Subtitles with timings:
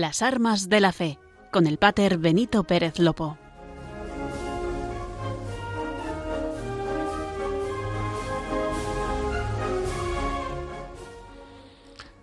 [0.00, 1.18] Las armas de la fe,
[1.50, 3.36] con el pater Benito Pérez Lopo.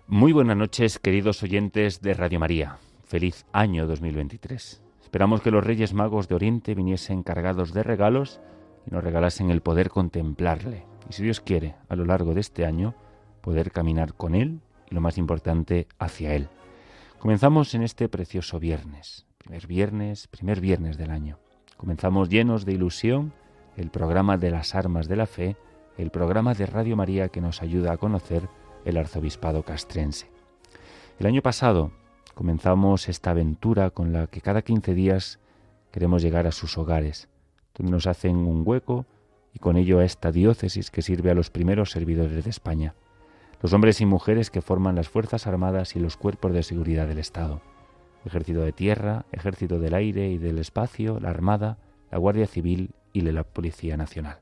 [0.07, 2.79] Muy buenas noches, queridos oyentes de Radio María.
[3.03, 4.81] Feliz año 2023.
[5.03, 8.41] Esperamos que los Reyes Magos de Oriente viniesen cargados de regalos
[8.88, 10.88] y nos regalasen el poder contemplarle.
[11.07, 12.95] Y si Dios quiere, a lo largo de este año,
[13.41, 16.49] poder caminar con Él y lo más importante, hacia Él.
[17.19, 21.38] Comenzamos en este precioso viernes, primer viernes, primer viernes del año.
[21.75, 23.33] Comenzamos llenos de ilusión
[23.75, 25.57] el programa de las armas de la fe,
[25.97, 28.47] el programa de Radio María que nos ayuda a conocer
[28.85, 30.31] el arzobispado castrense.
[31.19, 31.91] El año pasado
[32.35, 35.39] comenzamos esta aventura con la que cada 15 días
[35.91, 37.27] queremos llegar a sus hogares,
[37.75, 39.05] donde nos hacen un hueco
[39.53, 42.95] y con ello a esta diócesis que sirve a los primeros servidores de España,
[43.61, 47.19] los hombres y mujeres que forman las Fuerzas Armadas y los cuerpos de seguridad del
[47.19, 47.61] Estado,
[48.25, 51.77] Ejército de Tierra, Ejército del Aire y del Espacio, la Armada,
[52.11, 54.39] la Guardia Civil y la Policía Nacional.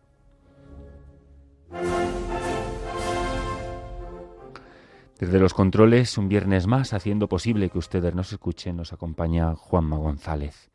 [5.19, 9.97] Desde los controles, un viernes más, haciendo posible que ustedes nos escuchen, nos acompaña Juanma
[9.97, 10.69] González.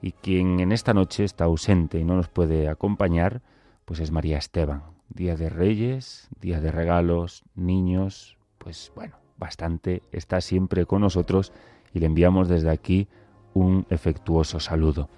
[0.00, 3.42] Y quien en esta noche está ausente y no nos puede acompañar,
[3.84, 4.97] pues es María Esteban.
[5.08, 11.52] Día de Reyes, día de regalos, niños, pues bueno, bastante, está siempre con nosotros
[11.92, 13.08] y le enviamos desde aquí
[13.54, 15.08] un efectuoso saludo.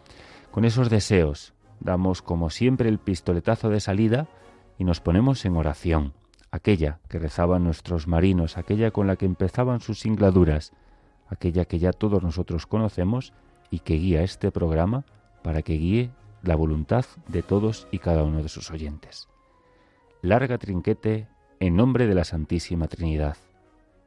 [0.50, 4.28] Con esos deseos, damos como siempre el pistoletazo de salida
[4.78, 6.14] y nos ponemos en oración
[6.50, 10.72] aquella que rezaban nuestros marinos, aquella con la que empezaban sus singladuras,
[11.28, 13.32] aquella que ya todos nosotros conocemos
[13.70, 15.04] y que guía este programa
[15.42, 16.10] para que guíe
[16.42, 19.29] la voluntad de todos y cada uno de sus oyentes.
[20.22, 21.28] Larga trinquete
[21.60, 23.38] en nombre de la Santísima Trinidad,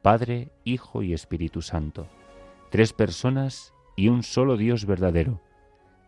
[0.00, 2.06] Padre, Hijo y Espíritu Santo,
[2.70, 5.40] tres personas y un solo Dios verdadero,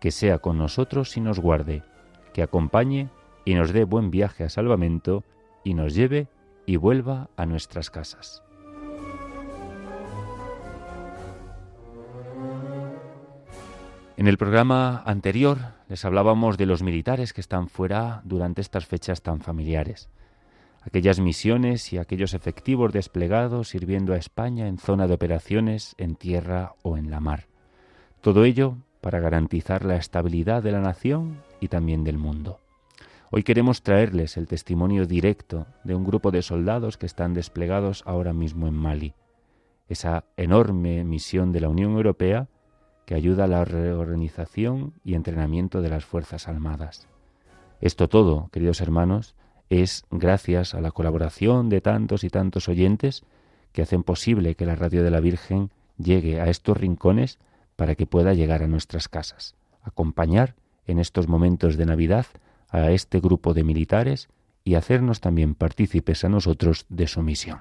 [0.00, 1.82] que sea con nosotros y nos guarde,
[2.32, 3.08] que acompañe
[3.44, 5.24] y nos dé buen viaje a salvamento
[5.64, 6.28] y nos lleve
[6.66, 8.45] y vuelva a nuestras casas.
[14.18, 15.58] En el programa anterior
[15.90, 20.08] les hablábamos de los militares que están fuera durante estas fechas tan familiares,
[20.80, 26.72] aquellas misiones y aquellos efectivos desplegados sirviendo a España en zona de operaciones en tierra
[26.82, 27.44] o en la mar.
[28.22, 32.60] Todo ello para garantizar la estabilidad de la nación y también del mundo.
[33.30, 38.32] Hoy queremos traerles el testimonio directo de un grupo de soldados que están desplegados ahora
[38.32, 39.14] mismo en Mali,
[39.90, 42.48] esa enorme misión de la Unión Europea
[43.06, 47.08] que ayuda a la reorganización y entrenamiento de las Fuerzas Armadas.
[47.80, 49.34] Esto todo, queridos hermanos,
[49.70, 53.24] es gracias a la colaboración de tantos y tantos oyentes
[53.72, 57.38] que hacen posible que la radio de la Virgen llegue a estos rincones
[57.76, 60.54] para que pueda llegar a nuestras casas, acompañar
[60.86, 62.26] en estos momentos de Navidad
[62.68, 64.28] a este grupo de militares
[64.64, 67.60] y hacernos también partícipes a nosotros de su misión.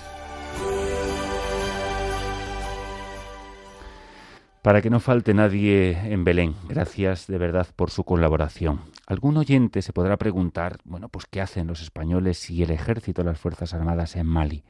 [4.61, 8.81] Para que no falte nadie en Belén, gracias de verdad por su colaboración.
[9.07, 13.39] Algún oyente se podrá preguntar, bueno, pues ¿qué hacen los españoles y el ejército, las
[13.39, 14.63] Fuerzas Armadas en Mali?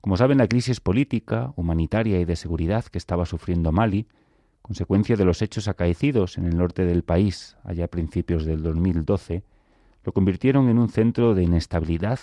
[0.00, 4.06] Como saben, la crisis política, humanitaria y de seguridad que estaba sufriendo Mali,
[4.62, 9.42] consecuencia de los hechos acaecidos en el norte del país allá a principios del 2012,
[10.04, 12.20] lo convirtieron en un centro de inestabilidad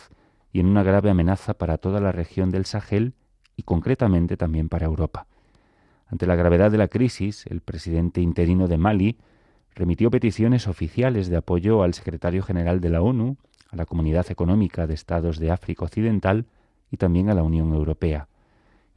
[0.54, 3.16] y en una grave amenaza para toda la región del Sahel
[3.58, 5.28] y concretamente también para Europa.
[6.12, 9.18] Ante la gravedad de la crisis, el presidente interino de Mali
[9.74, 13.38] remitió peticiones oficiales de apoyo al secretario general de la ONU,
[13.70, 16.46] a la Comunidad Económica de Estados de África Occidental
[16.92, 18.28] y también a la Unión Europea,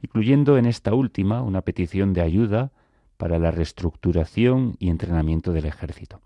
[0.01, 2.73] incluyendo en esta última una petición de ayuda
[3.15, 6.19] para la reestructuración y entrenamiento del ejército.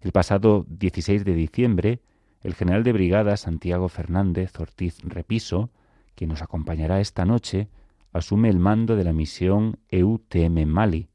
[0.00, 2.00] El pasado 16 de diciembre,
[2.42, 5.70] el general de brigada Santiago Fernández Ortiz Repiso,
[6.16, 7.68] que nos acompañará esta noche,
[8.12, 11.08] asume el mando de la misión EUTM Mali,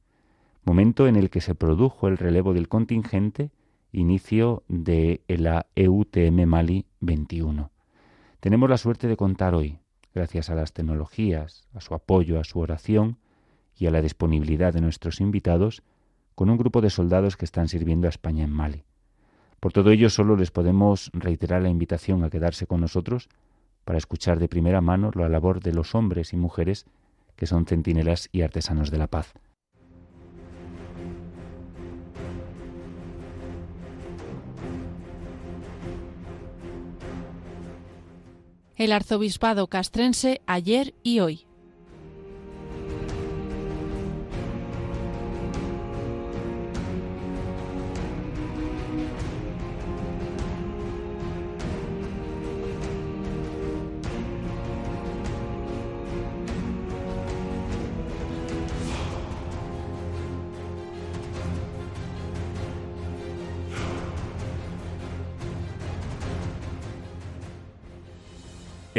[0.64, 3.52] momento en el que se produjo el relevo del contingente,
[3.92, 7.72] inicio de la EUTM Mali 21.
[8.40, 9.80] Tenemos la suerte de contar hoy,
[10.14, 13.18] gracias a las tecnologías, a su apoyo, a su oración
[13.78, 15.84] y a la disponibilidad de nuestros invitados,
[16.36, 18.84] con un grupo de soldados que están sirviendo a España en Mali.
[19.60, 23.30] Por todo ello, solo les podemos reiterar la invitación a quedarse con nosotros
[23.86, 26.86] para escuchar de primera mano la labor de los hombres y mujeres
[27.36, 29.34] que son centinelas y artesanos de la paz.
[38.76, 41.46] El arzobispado castrense ayer y hoy.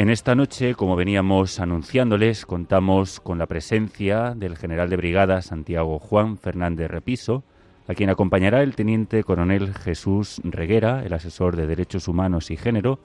[0.05, 5.99] En esta noche, como veníamos anunciándoles, contamos con la presencia del general de brigada Santiago
[5.99, 7.43] Juan Fernández Repiso,
[7.89, 12.99] a quien acompañará el teniente coronel Jesús Reguera, el asesor de Derechos Humanos y Género,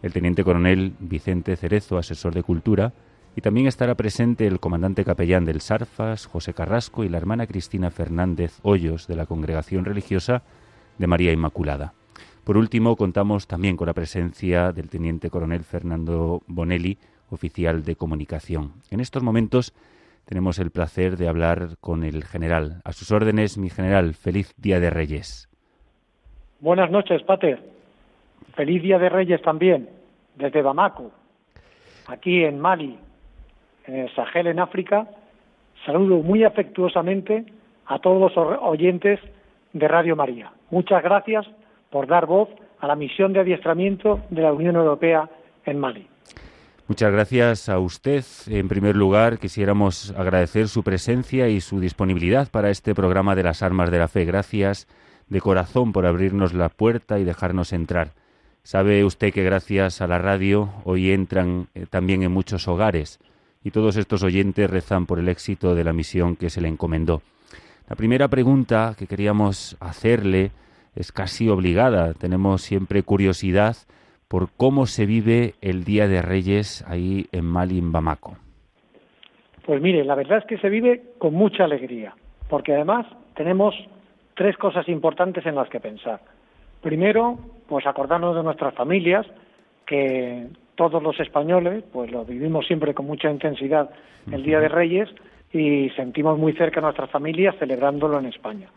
[0.00, 2.94] el teniente coronel Vicente Cerezo, asesor de Cultura,
[3.36, 7.90] y también estará presente el comandante capellán del Sarfas, José Carrasco, y la hermana Cristina
[7.90, 10.42] Fernández Hoyos, de la Congregación Religiosa
[10.96, 11.92] de María Inmaculada.
[12.46, 16.96] Por último, contamos también con la presencia del teniente coronel Fernando Bonelli,
[17.28, 18.74] oficial de comunicación.
[18.92, 19.74] En estos momentos
[20.26, 22.82] tenemos el placer de hablar con el general.
[22.84, 25.48] A sus órdenes, mi general, feliz Día de Reyes.
[26.60, 27.58] Buenas noches, Pater.
[28.54, 29.90] Feliz Día de Reyes también,
[30.36, 31.10] desde Bamako,
[32.06, 32.96] aquí en Mali,
[33.88, 35.08] en el Sahel, en África.
[35.84, 37.44] Saludo muy afectuosamente
[37.86, 39.18] a todos los oyentes
[39.72, 40.52] de Radio María.
[40.70, 41.44] Muchas gracias
[41.96, 45.30] por dar voz a la misión de adiestramiento de la Unión Europea
[45.64, 46.06] en Mali.
[46.88, 48.22] Muchas gracias a usted.
[48.48, 53.62] En primer lugar, quisiéramos agradecer su presencia y su disponibilidad para este programa de las
[53.62, 54.26] armas de la fe.
[54.26, 54.86] Gracias
[55.30, 58.10] de corazón por abrirnos la puerta y dejarnos entrar.
[58.62, 63.20] Sabe usted que gracias a la radio hoy entran eh, también en muchos hogares
[63.64, 67.22] y todos estos oyentes rezan por el éxito de la misión que se le encomendó.
[67.88, 70.50] La primera pregunta que queríamos hacerle
[70.96, 72.14] es casi obligada.
[72.14, 73.76] Tenemos siempre curiosidad
[74.28, 78.36] por cómo se vive el Día de Reyes ahí en Mali, en Bamako.
[79.64, 82.14] Pues mire, la verdad es que se vive con mucha alegría,
[82.48, 83.74] porque además tenemos
[84.34, 86.20] tres cosas importantes en las que pensar.
[86.82, 87.38] Primero,
[87.68, 89.26] pues acordarnos de nuestras familias,
[89.86, 93.90] que todos los españoles, pues lo vivimos siempre con mucha intensidad
[94.30, 95.08] el Día de Reyes
[95.52, 98.68] y sentimos muy cerca a nuestras familias celebrándolo en España.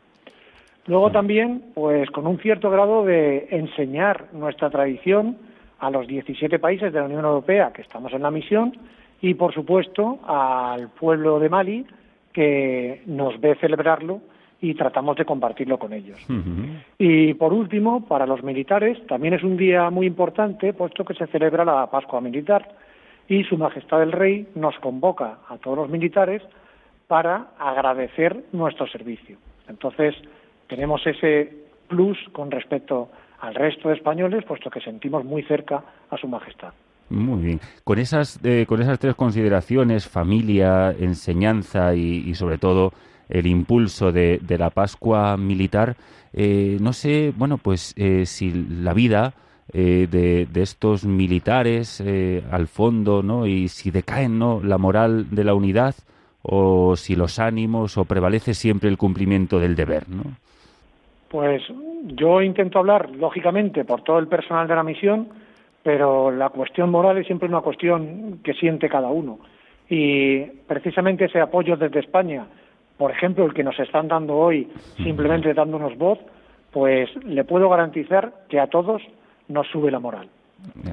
[0.89, 5.37] Luego también, pues con un cierto grado de enseñar nuestra tradición
[5.77, 8.75] a los 17 países de la Unión Europea que estamos en la misión
[9.21, 11.85] y, por supuesto, al pueblo de Mali
[12.33, 14.21] que nos ve celebrarlo
[14.61, 16.17] y tratamos de compartirlo con ellos.
[16.97, 21.27] Y por último, para los militares también es un día muy importante, puesto que se
[21.27, 22.67] celebra la Pascua Militar
[23.27, 26.41] y Su Majestad el Rey nos convoca a todos los militares
[27.07, 29.37] para agradecer nuestro servicio.
[29.67, 30.15] Entonces,
[30.69, 31.51] tenemos ese
[31.89, 33.09] plus con respecto
[33.41, 36.73] al resto de españoles, puesto que sentimos muy cerca a Su Majestad.
[37.09, 37.59] Muy bien.
[37.83, 42.93] Con esas, eh, con esas tres consideraciones, familia, enseñanza y, sobre todo
[43.29, 45.95] el impulso de, la Pascua militar,
[46.33, 49.33] eh, no sé, bueno, pues eh, si la vida
[49.71, 52.03] de, de, estos militares
[52.51, 53.45] al fondo, ¿no?
[53.45, 54.61] Y si decaen, ¿no?
[54.63, 55.93] La moral de la unidad
[56.41, 60.23] o si los ánimos o prevalece siempre el cumplimiento del deber, ¿no?
[61.29, 61.61] Pues
[62.03, 65.29] yo intento hablar, lógicamente, por todo el personal de la misión,
[65.83, 69.39] pero la cuestión moral es siempre una cuestión que siente cada uno.
[69.89, 72.45] Y precisamente ese apoyo desde España,
[72.97, 74.67] por ejemplo, el que nos están dando hoy,
[75.03, 76.19] simplemente dándonos voz,
[76.71, 79.01] pues le puedo garantizar que a todos
[79.47, 80.29] nos sube la moral.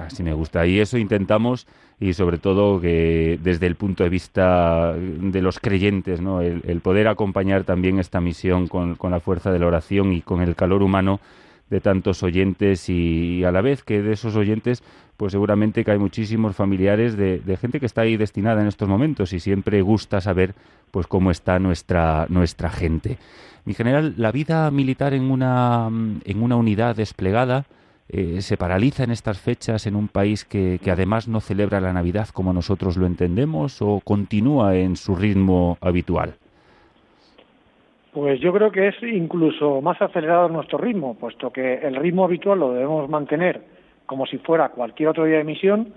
[0.01, 0.67] Así me gusta.
[0.67, 1.67] Y eso intentamos,
[2.01, 6.41] y sobre todo que desde el punto de vista de los creyentes, ¿no?
[6.41, 10.55] el, poder acompañar también esta misión con, la fuerza de la oración y con el
[10.55, 11.21] calor humano
[11.71, 14.83] de tantos oyentes y, a la vez que de esos oyentes
[15.17, 19.33] pues seguramente que hay muchísimos familiares de, gente que está ahí destinada en estos momentos
[19.33, 20.55] y siempre gusta saber
[20.91, 23.17] pues cómo está nuestra nuestra gente.
[23.65, 27.65] Mi general, la vida militar en una en una unidad desplegada
[28.09, 31.93] eh, se paraliza en estas fechas en un país que, que, además no celebra la
[31.93, 36.35] Navidad como nosotros lo entendemos o continúa en su ritmo habitual?
[38.13, 42.61] Pues yo creo que es incluso más acelerado nuestro ritmo, puesto que el ritmo habitual
[42.61, 45.93] lo debemos mantener como si fuera cualquier otro día de misión,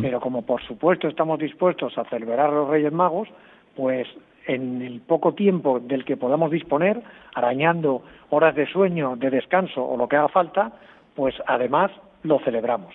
[0.00, 3.28] pero como por supuesto estamos dispuestos a celebrar a los Reyes Magos,
[3.74, 4.06] pues
[4.46, 7.02] en el poco tiempo del que podamos disponer,
[7.34, 10.72] arañando horas de sueño, de descanso o lo que haga falta,
[11.14, 11.90] pues además
[12.22, 12.94] lo celebramos.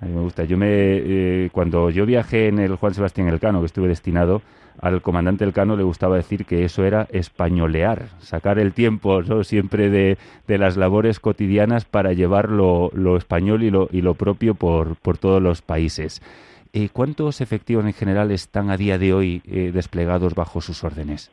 [0.00, 0.44] A mí me gusta.
[0.44, 4.42] Yo me, eh, cuando yo viajé en el Juan Sebastián Elcano, que estuve destinado,
[4.80, 9.42] al comandante Elcano le gustaba decir que eso era españolear, sacar el tiempo ¿no?
[9.42, 14.54] siempre de, de, las labores cotidianas para llevar lo, español y lo, y lo propio
[14.54, 16.22] por, por todos los países.
[16.72, 21.32] Eh, ¿Cuántos efectivos en general están a día de hoy eh, desplegados bajo sus órdenes?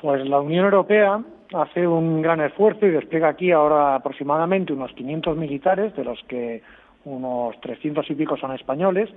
[0.00, 1.20] Pues la Unión Europea
[1.54, 6.62] hace un gran esfuerzo y despliega aquí ahora aproximadamente unos 500 militares, de los que
[7.04, 9.10] unos 300 y pico son españoles,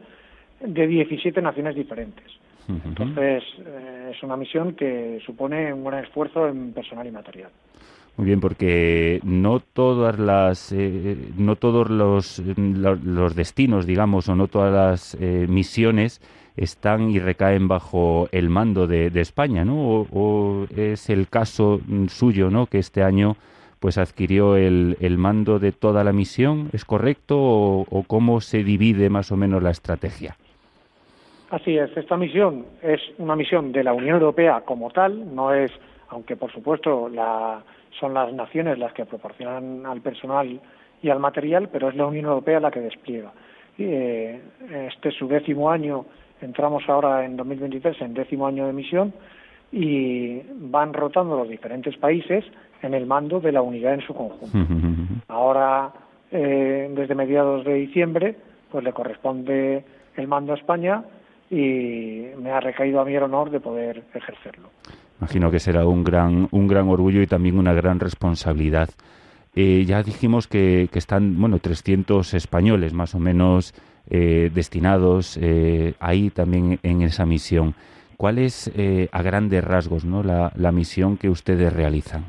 [0.59, 2.25] de 17 naciones diferentes.
[2.67, 7.51] Entonces, eh, es una misión que supone un gran esfuerzo en personal y material.
[8.17, 14.47] Muy bien, porque no todas las, eh, no todos los, los, destinos, digamos, o no
[14.47, 16.21] todas las eh, misiones
[16.57, 20.07] están y recaen bajo el mando de, España, ¿no?
[20.11, 22.67] O, es el caso suyo, ¿no?
[22.67, 23.35] Que este año
[23.79, 27.37] pues adquirió el, el mando de toda la misión, ¿es correcto?
[27.37, 30.37] O, cómo se divide más o menos la estrategia?
[31.51, 35.71] Así es, esta misión es una misión de la Unión Europea como tal, no es,
[36.09, 37.61] aunque por supuesto la,
[37.99, 40.59] son las naciones las que proporcionan al personal
[41.03, 43.31] y al material, pero es la Unión Europea la que despliega.
[43.77, 44.41] Eh,
[44.87, 46.05] este es su décimo año
[46.41, 49.13] Entramos ahora en 2023 en décimo año de misión
[49.71, 52.45] y van rotando los diferentes países
[52.81, 54.57] en el mando de la unidad en su conjunto.
[55.27, 55.91] Ahora,
[56.31, 58.35] eh, desde mediados de diciembre,
[58.71, 59.83] pues le corresponde
[60.15, 61.03] el mando a España
[61.49, 64.69] y me ha recaído a mí el honor de poder ejercerlo.
[65.19, 68.89] Imagino que será un gran, un gran orgullo y también una gran responsabilidad.
[69.55, 73.73] Eh, ya dijimos que, que, están, bueno, 300 españoles más o menos
[74.09, 77.73] eh, destinados eh, ahí también en esa misión.
[78.17, 80.23] ¿Cuál es, eh, a grandes rasgos, ¿no?
[80.23, 82.23] la, misión que ustedes realizan?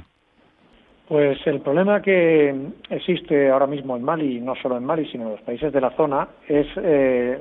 [1.07, 2.53] Pues el problema que
[2.91, 5.91] existe ahora mismo en Mali, no solo en Mali, sino en los países de la
[5.91, 6.67] zona, es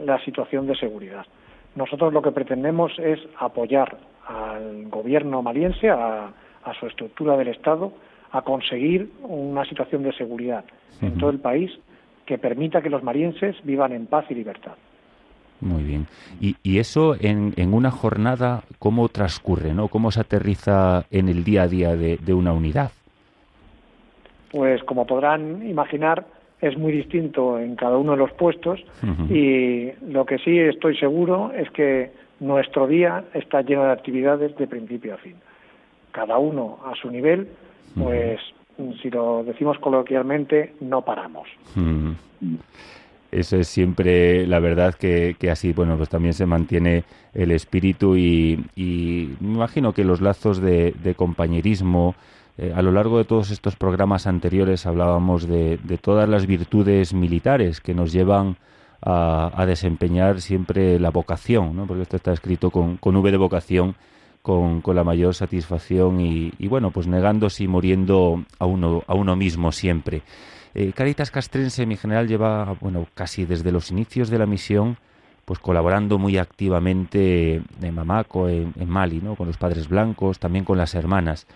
[0.05, 1.25] la situación de seguridad.
[1.73, 6.31] Nosotros lo que pretendemos es apoyar al gobierno maliense, a,
[6.79, 7.93] su estructura del Estado,
[8.31, 10.65] a conseguir una situación de seguridad
[11.01, 11.71] en todo el país
[12.25, 14.73] que permita que los marienses vivan en paz y libertad.
[15.61, 16.07] Muy bien.
[16.41, 19.73] Y, y eso en, en, una jornada, ¿cómo transcurre?
[19.73, 19.87] ¿no?
[19.87, 22.91] ¿Cómo se aterriza en el día a día de, de una unidad?
[24.51, 26.25] Pues como podrán imaginar,
[26.61, 28.83] es muy distinto en cada uno de los puestos
[29.29, 34.67] y lo que sí estoy seguro es que nuestro día está lleno de actividades de
[34.67, 35.35] principio a fin.
[36.11, 37.49] Cada uno a su nivel,
[37.95, 38.39] pues
[39.01, 41.47] si lo decimos coloquialmente, no paramos.
[41.75, 42.11] Mm.
[43.31, 47.03] Eso es siempre la verdad que, que, así, bueno, pues también se mantiene
[47.33, 52.15] el espíritu y, me imagino que los lazos de, compañerismo,
[52.57, 57.81] eh, a lo largo de todos estos programas anteriores hablábamos de, todas las virtudes militares
[57.81, 58.55] que nos llevan
[59.01, 61.85] a, desempeñar siempre la vocación, ¿no?
[61.85, 63.95] porque esto está escrito con, con V de vocación
[64.45, 69.35] con, con la mayor satisfacción y, bueno, pues negándose y muriendo a uno, a uno
[69.35, 70.21] mismo siempre.
[70.75, 74.97] Eh, Caritas Castrense, mi general, lleva, bueno, casi desde los inicios de la misión,
[75.45, 79.33] pues colaborando muy activamente en Mamaco, en, Mali, ¿no?
[79.33, 81.47] con los padres blancos, también con las hermanas,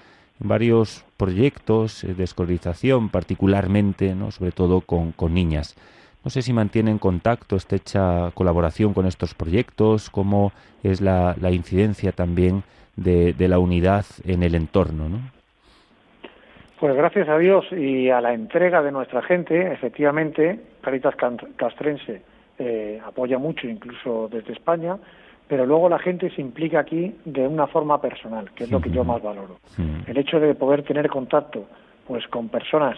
[0.41, 4.31] en varios proyectos de escolarización, particularmente, ¿no?
[4.31, 5.75] sobre todo con, con niñas.
[6.23, 12.63] No sé si mantienen contacto, estrecha colaboración con estos proyectos, cómo es la incidencia también
[12.99, 15.19] de, la unidad en el entorno, ¿no?
[16.79, 21.13] Pues gracias a Dios y a la entrega de nuestra gente, efectivamente, Caritas
[21.57, 22.21] Castrense
[22.57, 24.97] eh, apoya mucho, incluso desde España,
[25.49, 28.91] pero luego la gente se implica aquí de una forma personal, que es lo que
[28.91, 29.57] yo más valoro.
[30.07, 31.65] El hecho de poder tener contacto
[32.07, 32.97] pues con personas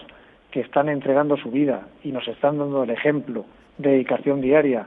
[0.50, 3.44] que están entregando su vida y nos están dando el ejemplo
[3.78, 4.86] de dedicación diaria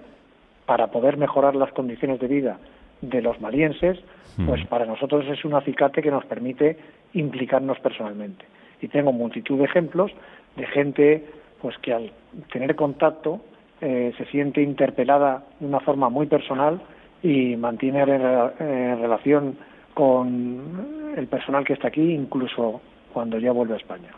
[0.65, 2.59] para poder mejorar las condiciones de vida
[3.09, 3.99] de los malienses,
[4.45, 6.77] pues para nosotros es un acicate que nos permite
[7.13, 8.45] implicarnos personalmente.
[8.81, 10.11] Y tengo multitud de ejemplos
[10.57, 11.25] de gente
[11.61, 12.11] pues que al
[12.51, 13.41] tener contacto
[13.81, 16.81] eh, se siente interpelada de una forma muy personal
[17.23, 19.57] y mantiene en relación
[19.93, 22.81] con el personal que está aquí, incluso
[23.13, 24.09] cuando ya vuelve a España.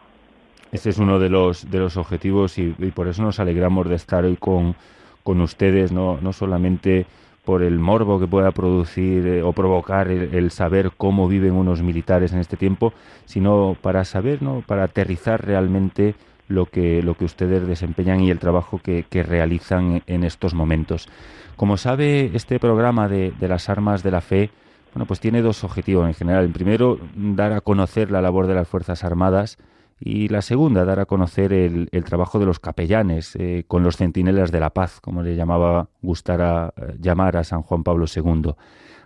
[0.71, 4.25] Este es uno de los, de los objetivos y, por eso nos alegramos de estar
[4.25, 4.75] hoy con,
[5.23, 7.05] con ustedes, no, no solamente
[7.47, 12.33] por el morbo que pueda producir eh, o provocar el, saber cómo viven unos militares
[12.33, 12.91] en este tiempo,
[13.23, 14.65] sino para saber, ¿no?
[14.67, 16.13] para aterrizar realmente
[16.49, 21.07] lo que, lo que ustedes desempeñan y el trabajo que, que realizan en estos momentos.
[21.55, 24.49] Como sabe, este programa de, de las armas de la fe
[24.93, 26.43] bueno, pues tiene dos objetivos en general.
[26.43, 29.57] El primero, dar a conocer la labor de las Fuerzas Armadas
[29.99, 34.51] y la segunda, dar a conocer el, trabajo de los capellanes eh, con los centinelas
[34.51, 38.51] de la paz, como le llamaba gustar a, eh, llamar a San Juan Pablo II.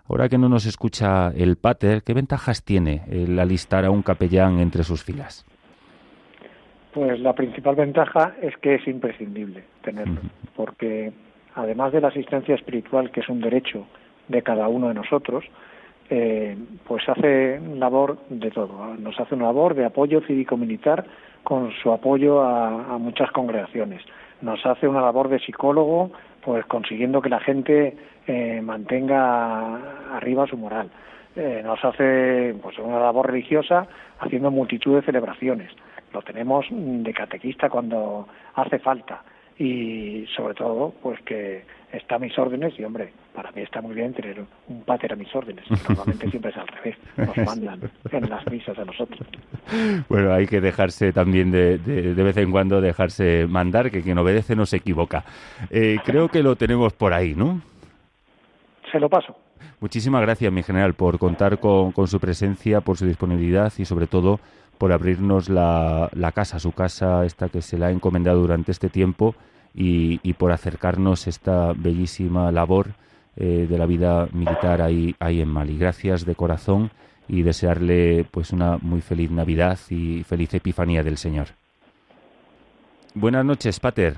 [0.10, 4.60] Ahora que no nos escucha el pater, ¿qué ventajas tiene el alistar a un capellán
[4.60, 5.46] entre sus filas?
[6.94, 10.20] Pues la principal ventaja es que es imprescindible tenerlo,
[10.58, 11.14] porque
[11.56, 13.88] además de la asistencia espiritual, que es un derecho
[14.28, 15.46] de cada uno de nosotros,
[16.14, 18.96] eh, pues hace labor de todo.
[19.00, 21.06] Nos hace una labor de apoyo cívico-militar
[21.42, 24.04] con su apoyo a, muchas congregaciones.
[24.42, 26.12] Nos hace una labor de psicólogo,
[26.44, 27.96] pues consiguiendo que la gente
[28.28, 30.90] eh, mantenga arriba su moral.
[31.38, 33.88] Eh, nos hace pues una labor religiosa
[34.20, 35.72] haciendo multitud de celebraciones.
[36.12, 39.24] Lo tenemos de catequista cuando hace falta
[39.58, 43.96] y sobre todo pues que está a mis órdenes y hombre para mí está muy
[43.96, 45.66] bien tener un pater a mis órdenes.
[45.90, 49.28] Normalmente siempre es al revés nos mandan en las misas a nosotros.
[50.10, 54.56] Bueno hay que dejarse también de, de, vez en cuando dejarse mandar que quien obedece
[54.56, 55.24] no se equivoca.
[55.70, 57.62] Eh, creo que lo tenemos por ahí ¿no?
[58.92, 59.36] se lo paso.
[59.80, 64.08] Muchísimas gracias mi general por contar con, con su presencia por su disponibilidad y sobre
[64.08, 64.40] todo
[64.78, 68.90] por abrirnos la, la casa, su casa, esta que se le ha encomendado durante este
[68.90, 69.36] tiempo
[69.74, 72.88] y, por acercarnos esta bellísima labor
[73.36, 75.78] eh, de la vida militar ahí, ahí en Mali.
[75.78, 76.92] Gracias de corazón
[77.28, 81.48] y desearle pues una muy feliz Navidad y feliz Epifanía del Señor.
[83.14, 84.18] Buenas noches, Pater.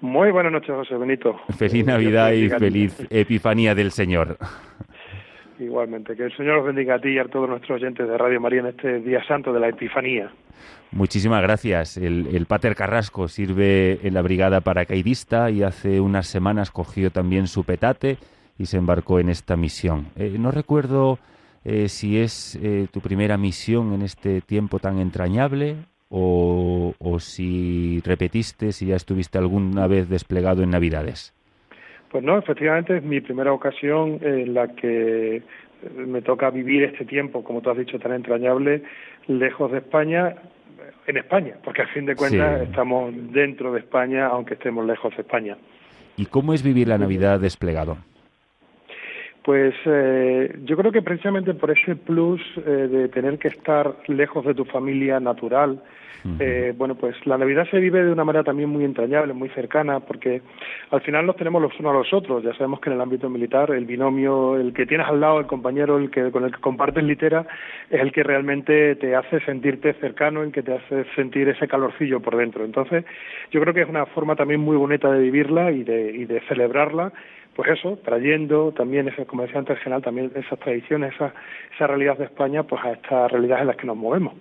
[0.00, 1.36] Muy buenas noches, José Benito.
[1.56, 4.38] Feliz Navidad y feliz Epifanía del Señor.
[5.58, 8.40] Igualmente, que el Señor os bendiga a ti y a todos nuestros oyentes de Radio
[8.40, 10.30] María en este día santo de la Epifanía.
[10.92, 11.96] Muchísimas gracias.
[11.96, 17.64] El, Pater Carrasco sirve en la brigada paracaidista y hace unas semanas cogió también su
[17.64, 18.18] petate
[18.56, 20.06] y se embarcó en esta misión.
[20.16, 21.18] Eh, no recuerdo
[21.64, 25.76] eh, si es eh, tu primera misión en este tiempo tan entrañable
[26.10, 31.34] o si repetiste, si ya estuviste alguna vez desplegado en Navidades.
[32.10, 35.42] Pues no, efectivamente es mi primera ocasión en la que
[35.94, 38.82] me toca vivir este tiempo, como tú has dicho, tan entrañable,
[39.26, 40.34] lejos de España,
[41.06, 45.22] en España, porque a fin de cuentas estamos dentro de España, aunque estemos lejos de
[45.22, 45.56] España.
[46.16, 47.98] ¿Y cómo es vivir la Navidad desplegado?
[49.42, 54.44] Pues eh, yo creo que precisamente por ese plus eh, de tener que estar lejos
[54.44, 55.82] de tu familia natural,
[56.40, 60.00] eh, bueno, pues la Navidad se vive de una manera también muy entrañable, muy cercana,
[60.00, 60.42] porque
[60.90, 62.42] al final nos tenemos los unos a los otros.
[62.42, 65.46] Ya sabemos que en el ámbito militar el binomio, el que tienes al lado, el
[65.46, 67.46] compañero, el que con el que compartes litera,
[67.90, 72.20] es el que realmente te hace sentirte cercano, el que te hace sentir ese calorcillo
[72.20, 72.64] por dentro.
[72.64, 73.04] Entonces,
[73.50, 76.40] yo creo que es una forma también muy bonita de vivirla y de, y de
[76.48, 77.12] celebrarla
[77.58, 81.34] pues eso, trayendo también, como decía antes general, también esas tradiciones, esa,
[81.74, 84.34] esa realidad de España, pues a estas realidades en las que nos movemos.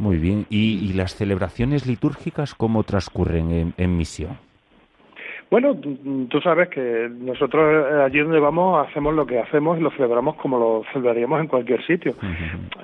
[0.00, 0.46] Muy bien.
[0.48, 4.38] ¿Y, las celebraciones litúrgicas cómo transcurren en, misión?
[5.50, 5.76] Bueno,
[6.30, 10.36] tú sabes que nosotros eh, allí donde vamos hacemos lo que hacemos y lo celebramos
[10.36, 12.14] como lo celebraríamos en cualquier sitio.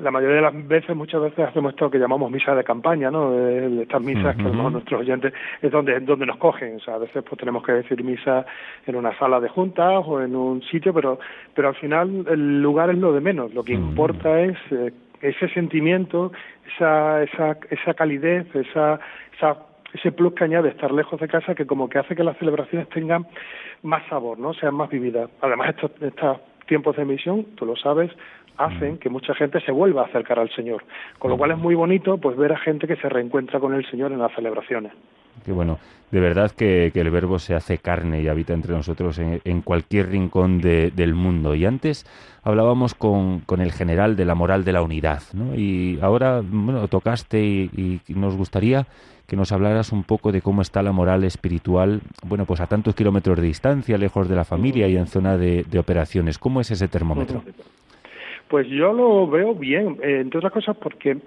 [0.03, 3.33] La mayoría de las veces, muchas veces hacemos esto que llamamos misa de campaña, ¿no?
[3.81, 6.77] estas misas que a nuestros oyentes es donde donde nos cogen.
[6.77, 8.45] O sea, a veces pues tenemos que decir misa
[8.87, 11.19] en una sala de juntas o en un sitio, pero
[11.55, 13.55] pero al final el lugar es lo de menos.
[13.55, 16.33] Lo que importa es eh, ese sentimiento,
[16.75, 19.01] esa, esa, esa calidez, esa,
[19.37, 19.57] esa,
[19.95, 22.89] ese plus que añade estar lejos de casa que como que hace que las celebraciones
[22.91, 23.27] tengan
[23.83, 24.55] más sabor, ¿no?
[24.55, 25.31] Sean más vividas.
[25.41, 28.11] Además, estos, estos tiempos de emisión, tú lo sabes,
[28.59, 30.85] hacen que mucha gente se vuelva a acercar al Señor.
[31.19, 33.89] Con lo cual es muy bonito pues ver a gente que se reencuentra con el
[33.91, 34.93] Señor en las celebraciones.
[35.45, 35.79] Qué bueno.
[36.11, 40.61] De verdad que, el verbo se hace carne y habita entre nosotros en, cualquier rincón
[40.61, 41.55] del mundo.
[41.55, 42.07] Y antes
[42.45, 45.57] hablábamos con, el general de la moral de la unidad, ¿no?
[45.57, 48.87] Y ahora, bueno, tocaste y, nos gustaría
[49.27, 52.95] que nos hablaras un poco de cómo está la moral espiritual, bueno, pues a tantos
[52.95, 56.39] kilómetros de distancia, lejos de la familia y en zona de, de operaciones.
[56.39, 57.43] ¿Cómo es ese termómetro?
[58.49, 61.19] Pues yo lo veo bien, eh, entre otras cosas porque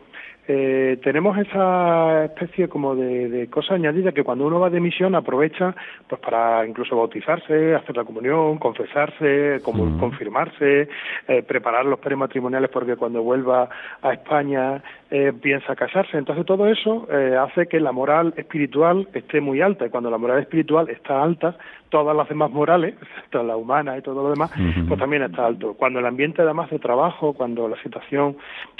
[0.51, 5.75] eh, tenemos esa especie como de, cosa añadida que cuando uno va de misión aprovecha
[6.07, 10.89] pues para incluso bautizarse, hacer la comunión, confesarse, como, confirmarse,
[11.27, 13.69] eh, preparar los prematrimoniales porque cuando vuelva
[14.01, 14.81] a España
[15.11, 16.17] eh, piensa casarse.
[16.17, 17.07] Entonces todo eso
[17.39, 21.55] hace que la moral espiritual esté muy alta y cuando la moral espiritual está alta,
[21.89, 22.95] todas las demás morales,
[23.31, 24.51] toda la humana y todo lo demás,
[24.87, 25.73] pues también está alto.
[25.73, 28.37] Cuando el ambiente además de trabajo, cuando la situación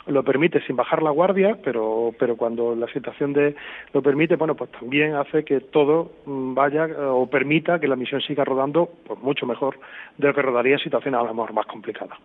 [0.07, 3.55] lo permite sin bajar la guardia, pero, pero cuando la situación de
[3.93, 7.95] lo permite, bueno, pues también hace que todo mm, vaya eh, o permita que la
[7.95, 9.79] misión siga rodando pues mucho mejor
[10.17, 12.17] de lo que rodaría en situaciones a lo mejor más complicadas.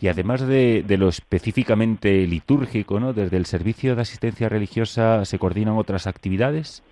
[0.00, 3.12] Y además de, de, lo específicamente litúrgico, ¿no?
[3.12, 6.82] Desde el servicio de asistencia religiosa se coordinan otras actividades.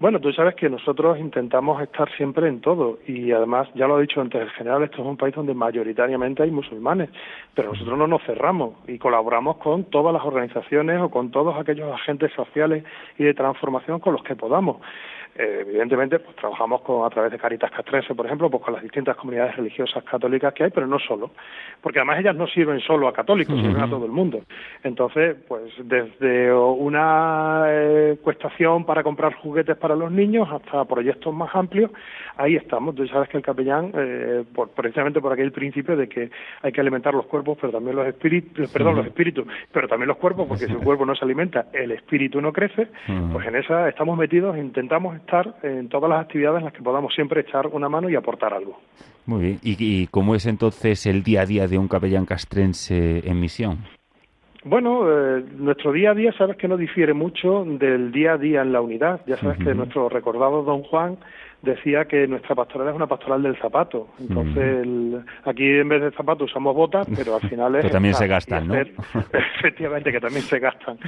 [0.00, 4.02] Bueno, tú sabes que nosotros intentamos estar siempre en todo y además, ya lo he
[4.02, 7.10] dicho antes, en general esto es un país donde mayoritariamente hay musulmanes,
[7.54, 11.92] pero nosotros no nos cerramos y colaboramos con todas las organizaciones o con todos aquellos
[11.92, 12.82] agentes sociales
[13.18, 14.78] y de transformación con los que podamos.
[15.42, 18.82] Eh, evidentemente, pues trabajamos con, a través de Caritas Castrense, por ejemplo, pues con las
[18.82, 21.30] distintas comunidades religiosas católicas que hay, pero no solo,
[21.80, 24.42] porque además ellas no sirven solo a católicos, sirven a todo el mundo.
[24.84, 31.54] Entonces, pues desde una eh, cuestación para comprar juguetes para los niños hasta proyectos más
[31.54, 31.90] amplios,
[32.36, 32.94] ahí estamos.
[32.94, 36.82] Tú sabes que el capellán, eh, por, precisamente por aquel principio de que hay que
[36.82, 40.66] alimentar los cuerpos, pero también los espíritus, perdón, los espíritus, pero también los cuerpos, porque
[40.66, 42.88] si el cuerpo no se alimenta, el espíritu no crece,
[43.32, 47.14] pues en esa estamos metidos, intentamos estar en todas las actividades en las que podamos
[47.14, 48.78] siempre echar una mano y aportar algo.
[49.26, 49.58] Muy bien.
[49.62, 53.78] ¿Y, cómo es entonces el día a día de un capellán castrense en misión?
[54.64, 58.62] Bueno, eh, nuestro día a día sabes que no difiere mucho del día a día
[58.62, 59.20] en la unidad.
[59.26, 61.16] Ya sabes que nuestro recordado don Juan
[61.62, 64.08] decía que nuestra pastoral es una pastoral del zapato.
[64.18, 64.86] Entonces,
[65.44, 67.84] aquí en vez de zapato usamos botas, pero al final es...
[67.84, 68.74] que también se gastan, ¿no?
[69.32, 70.98] efectivamente, que también se gastan.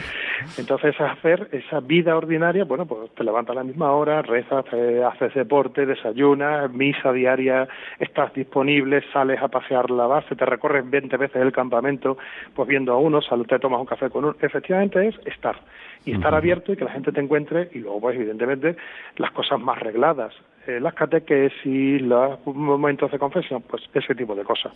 [0.58, 5.34] Entonces, hacer esa vida ordinaria, bueno, pues te levantas a la misma hora, rezas, haces
[5.34, 11.42] deporte, desayunas, misa diaria, estás disponible, sales a pasear la base, te recorres 20 veces
[11.42, 12.18] el campamento,
[12.54, 14.36] pues viendo a uno, te tomas un café con uno.
[14.40, 15.56] Efectivamente es estar
[16.04, 18.76] y estar abierto y que la gente te encuentre y luego pues evidentemente
[19.16, 20.34] las cosas más regladas
[20.64, 24.72] eh, las catequesis, los momentos de confesión, pues ese tipo de cosas.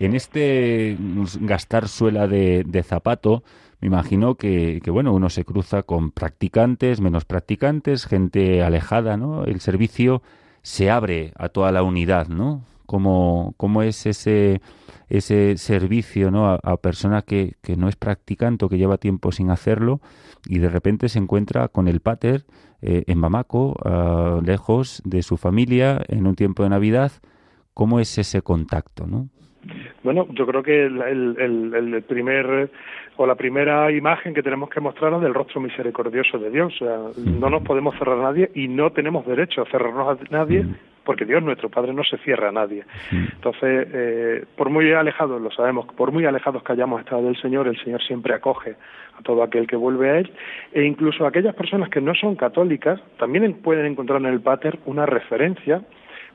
[0.00, 0.96] En este
[1.40, 3.44] gastar suela de, zapato,
[3.80, 9.44] me imagino que, que, bueno, uno se cruza con practicantes, menos practicantes, gente alejada, ¿no?
[9.44, 10.20] El servicio
[10.62, 12.62] se abre a toda la unidad, ¿no?
[12.92, 14.60] ¿Cómo, cómo es ese
[15.08, 16.46] ese servicio ¿no?
[16.46, 20.00] a, persona que, que, no es practicante o que lleva tiempo sin hacerlo
[20.46, 22.42] y de repente se encuentra con el pater
[22.82, 27.12] eh, en Bamako, ah, lejos de su familia, en un tiempo de Navidad.
[27.72, 29.06] ¿Cómo es ese contacto?
[29.06, 29.30] ¿no?
[30.02, 32.70] Bueno, yo creo que el, el, el, primer
[33.16, 36.74] o la primera imagen que tenemos que mostrar es del rostro misericordioso de Dios.
[36.74, 40.24] O sea, no nos podemos cerrar a nadie y no tenemos derecho a cerrarnos a
[40.30, 40.66] nadie
[41.04, 42.84] porque Dios nuestro Padre no se cierra a nadie.
[43.10, 47.68] Entonces, eh, por muy alejados, lo sabemos, por muy alejados que hayamos estado del Señor,
[47.68, 48.76] el Señor siempre acoge
[49.18, 50.32] a todo aquel que vuelve a Él,
[50.72, 55.06] e incluso aquellas personas que no son católicas también pueden encontrar en el Pater una
[55.06, 55.82] referencia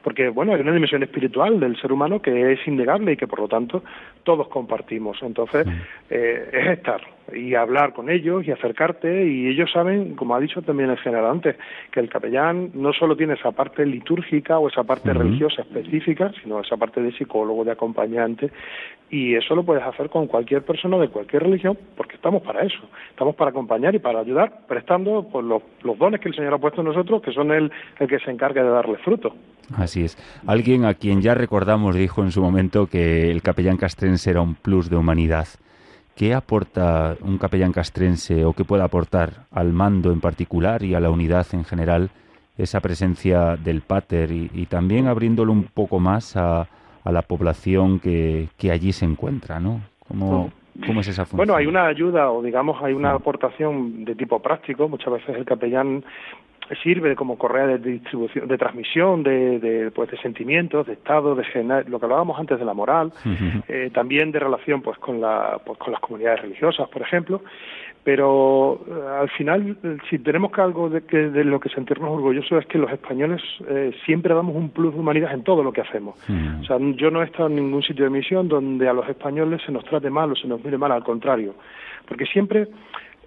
[0.04, 3.40] porque bueno hay una dimensión espiritual del ser humano que es innegable y que por
[3.40, 3.84] lo tanto
[4.24, 5.18] todos compartimos.
[5.22, 5.68] Entonces
[6.10, 7.02] eh, es estar
[7.34, 11.26] y hablar con ellos y acercarte y ellos saben, como ha dicho también el general
[11.26, 11.56] antes,
[11.92, 16.62] que el capellán no solo tiene esa parte litúrgica o esa parte religiosa específica, sino
[16.62, 18.52] esa parte de psicólogo, de acompañante
[19.10, 22.80] y eso lo puedes hacer con cualquier persona de cualquier religión porque estamos para eso,
[23.10, 26.58] estamos para acompañar y para ayudar, prestando pues, los, los dones que el Señor ha
[26.58, 29.34] puesto en nosotros, que son el, el que se encarga de darle fruto.
[29.76, 30.18] Así es.
[30.46, 34.56] Alguien a quien ya recordamos dijo en su momento que el capellán castrense era un
[34.56, 35.48] plus de humanidad.
[36.18, 41.00] ¿Qué aporta un capellán castrense o qué puede aportar al mando en particular y a
[41.00, 42.10] la unidad en general
[42.58, 46.68] esa presencia del pater y, también abriéndolo un poco más a,
[47.06, 49.80] la población que, allí se encuentra, ¿no?
[50.08, 50.52] ¿Cómo,
[50.86, 51.38] ¿Cómo es esa función?
[51.38, 54.90] Bueno, hay una ayuda o digamos hay una aportación de tipo práctico.
[54.90, 56.04] Muchas veces el capellán
[56.76, 61.44] sirve como correa de distribución, de transmisión de, de, pues, de sentimientos, de estado, de
[61.88, 63.12] lo que hablábamos antes de la moral,
[63.68, 67.42] eh, también de relación pues con la, pues, con las comunidades religiosas, por ejemplo,
[68.04, 69.78] pero eh, al final,
[70.10, 73.42] si tenemos que algo de, que, de lo que sentirnos orgullosos es que los españoles
[73.68, 76.16] eh, siempre damos un plus de humanidad en todo lo que hacemos.
[76.62, 79.62] O sea, yo no he estado en ningún sitio de misión donde a los españoles
[79.66, 81.56] se nos trate mal o se nos mire mal, al contrario,
[82.08, 82.68] porque siempre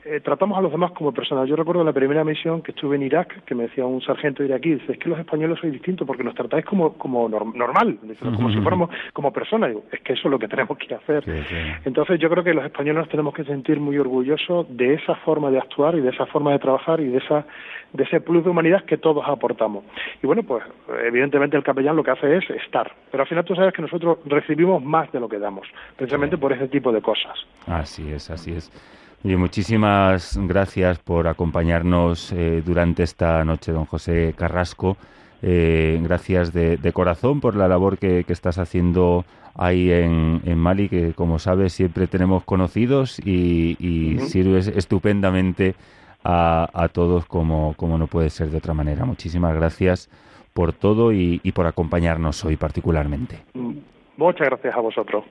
[0.05, 1.49] eh, tratamos a los demás como personas.
[1.49, 4.75] Yo recuerdo la primera misión que estuve en Irak, que me decía un sargento iraquí,
[4.75, 8.61] dice, es que los españoles sois distintos porque nos tratáis como, como normal, como si
[8.61, 9.71] fuéramos como personas.
[9.71, 11.25] Digo, es que eso es lo que tenemos que hacer.
[11.85, 15.51] Entonces yo creo que los españoles nos tenemos que sentir muy orgullosos de esa forma
[15.51, 17.45] de actuar y de esa forma de trabajar y de esa
[17.93, 19.85] de ese plus de humanidad que todos aportamos.
[20.23, 20.63] Y bueno, pues
[21.05, 24.19] evidentemente el capellán lo que hace es estar, pero al final tú sabes que nosotros
[24.27, 27.35] recibimos más de lo que damos, precisamente por ese tipo de cosas.
[27.67, 28.71] Así es, así es.
[29.23, 34.97] Y muchísimas gracias por acompañarnos eh, durante esta noche, don José Carrasco.
[35.43, 41.39] Eh, gracias de, corazón por la labor que, estás haciendo ahí en, Mali, que como
[41.39, 45.75] sabes siempre tenemos conocidos y, sirves estupendamente
[46.25, 49.05] a, todos como, como no puede ser de otra manera.
[49.05, 50.09] Muchísimas gracias
[50.55, 53.39] por todo y por acompañarnos hoy particularmente.
[54.17, 55.25] Muchas gracias a vosotros.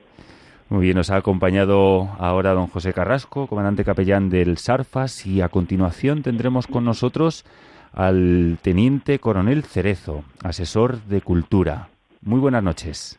[0.70, 5.48] Muy bien, nos ha acompañado ahora don José Carrasco, comandante capellán del SARFAS, y a
[5.48, 7.44] continuación tendremos con nosotros
[7.92, 11.88] al teniente coronel Cerezo, asesor de cultura.
[12.22, 13.18] Muy buenas noches.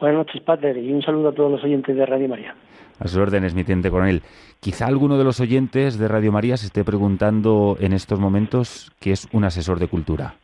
[0.00, 2.54] Buenas noches, padre, y un saludo a todos los oyentes de Radio María.
[2.98, 4.22] A sus órdenes, mi teniente coronel.
[4.60, 9.12] Quizá alguno de los oyentes de Radio María se esté preguntando en estos momentos qué
[9.12, 10.36] es un asesor de cultura.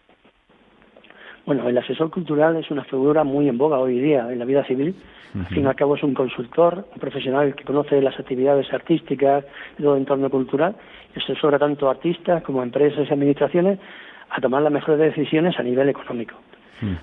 [1.46, 4.64] Bueno, el asesor cultural es una figura muy en boga hoy día en la vida
[4.64, 4.94] civil
[5.38, 9.44] al fin y al cabo es un consultor, un profesional que conoce las actividades artísticas
[9.78, 10.74] todo el entorno cultural
[11.14, 13.78] y asesora tanto a artistas como a empresas y administraciones
[14.30, 16.35] a tomar las mejores decisiones a nivel económico.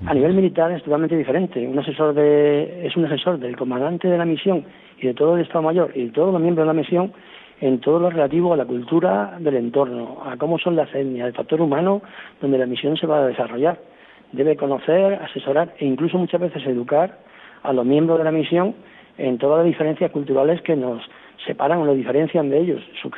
[0.05, 1.67] A nivel militar es totalmente diferente.
[1.67, 4.65] Un asesor de, es un asesor del comandante de la misión
[4.99, 7.11] y de todo el Estado Mayor y de todos los miembros de la misión
[7.59, 11.33] en todo lo relativo a la cultura del entorno, a cómo son las etnias, el
[11.33, 12.01] factor humano
[12.41, 13.92] donde la misión se va a desarrollar.
[14.33, 17.19] Debe conocer, asesorar e incluso muchas veces educar
[17.63, 18.75] a los miembros de la misión
[19.17, 21.01] en todas las diferencias culturales que nos
[21.45, 23.11] separan o nos diferencian de ellos, sus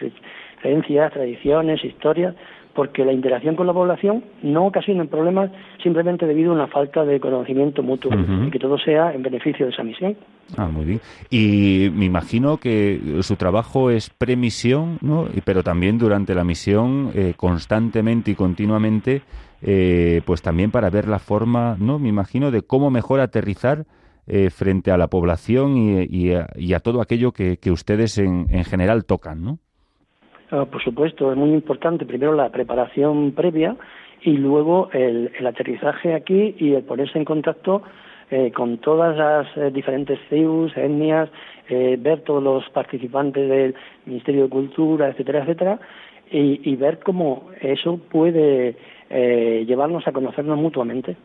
[0.62, 2.36] creencias, tradiciones, historias,
[2.76, 5.50] porque la interacción con la población no ocasiona problemas
[5.82, 8.12] simplemente debido a una falta de conocimiento mutuo
[8.46, 10.18] y que todo sea en beneficio de esa misión.
[10.58, 11.00] Ah, muy bien.
[11.30, 15.28] Y me imagino que su trabajo es premisión, ¿no?
[15.46, 19.22] Pero también durante la misión, eh, constantemente y continuamente,
[19.62, 22.00] eh, pues también para ver la forma, ¿no?
[22.00, 23.86] Me imagino de cómo mejor aterrizar
[24.28, 29.60] eh, frente a la población y, a, todo aquello que, ustedes en, general tocan, ¿no?
[30.50, 33.76] Ah, por supuesto, es muy importante primero la preparación previa
[34.24, 37.84] y luego el, aterrizaje aquí y el ponerse en contacto
[38.32, 41.30] eh, con todas las eh, diferentes CIUs, etnias,
[41.70, 45.80] ver todos los participantes del Ministerio de Cultura, etcétera, etcétera,
[46.32, 48.76] y ver cómo eso puede
[49.10, 51.16] eh, llevarnos a conocernos mutuamente.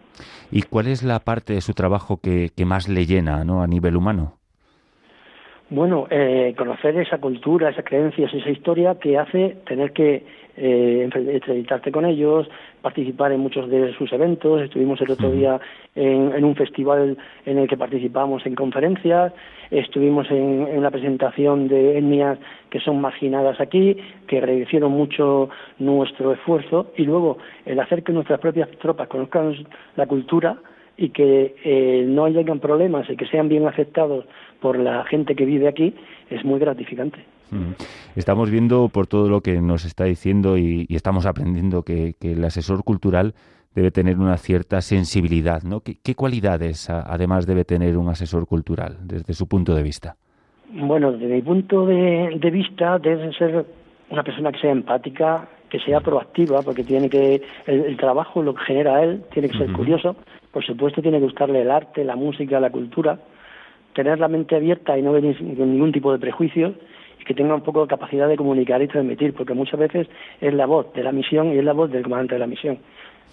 [0.50, 3.62] ¿Y cuál es la parte de su trabajo que, más le llena ¿no?
[3.62, 4.34] a nivel humano?
[5.70, 10.26] Bueno, eh, conocer esa cultura, esas creencias, esa historia que hace tener que
[10.60, 12.46] eh, entrevistarte con ellos,
[12.82, 14.60] participar en muchos de sus eventos.
[14.60, 15.58] Estuvimos el otro día
[15.94, 19.32] en, un festival en el que participamos en conferencias.
[19.70, 23.96] Estuvimos en, en una presentación de etnias que son marginadas aquí,
[24.26, 26.92] que agradecieron mucho nuestro esfuerzo.
[26.96, 29.54] Y luego el hacer que nuestras propias tropas conozcan
[29.96, 30.58] la cultura
[31.00, 34.26] y que eh, no lleguen problemas y que sean bien aceptados
[34.60, 35.94] por la gente que vive aquí
[36.28, 37.24] es muy gratificante.
[38.16, 42.84] Estamos viendo por todo lo que nos está diciendo y, estamos aprendiendo que, el asesor
[42.84, 43.34] cultural
[43.74, 45.80] debe tener una cierta sensibilidad, ¿no?
[45.80, 50.16] ¿Qué, cualidades además debe tener un asesor cultural desde su punto de vista?
[50.72, 53.64] Bueno, desde mi punto de, vista debe ser
[54.10, 58.64] una persona que sea empática, que sea proactiva, porque tiene que el, trabajo lo que
[58.64, 60.16] genera él tiene que ser curioso.
[60.52, 63.20] Por supuesto, tiene que gustarle el arte, la música, la cultura,
[63.94, 66.74] tener la mente abierta y no venir con ningún tipo de prejuicios
[67.30, 70.08] que tenga un poco de capacidad de comunicar y transmitir, porque muchas veces
[70.40, 72.78] es la voz de la misión y es la voz del comandante de la misión.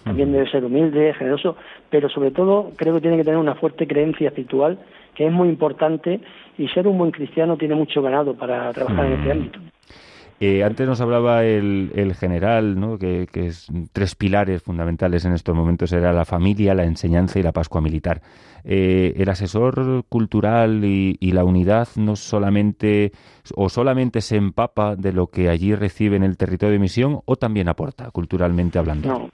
[0.04, 1.56] También debe ser humilde, generoso,
[1.90, 4.78] pero sobre todo creo que tiene que tener una fuerte creencia espiritual,
[5.16, 6.20] que es muy importante,
[6.56, 9.58] y ser un buen cristiano tiene mucho ganado para trabajar en este ámbito.
[10.40, 12.96] Eh, antes nos hablaba el, general, ¿no?
[12.96, 17.50] que, es tres pilares fundamentales en estos momentos era la familia, la enseñanza y la
[17.50, 18.20] Pascua militar.
[18.64, 23.12] Eh, el asesor cultural y, la unidad no solamente
[23.54, 27.36] o solamente se empapa de lo que allí recibe en el territorio de misión o
[27.36, 29.08] también aporta culturalmente hablando.
[29.08, 29.30] No,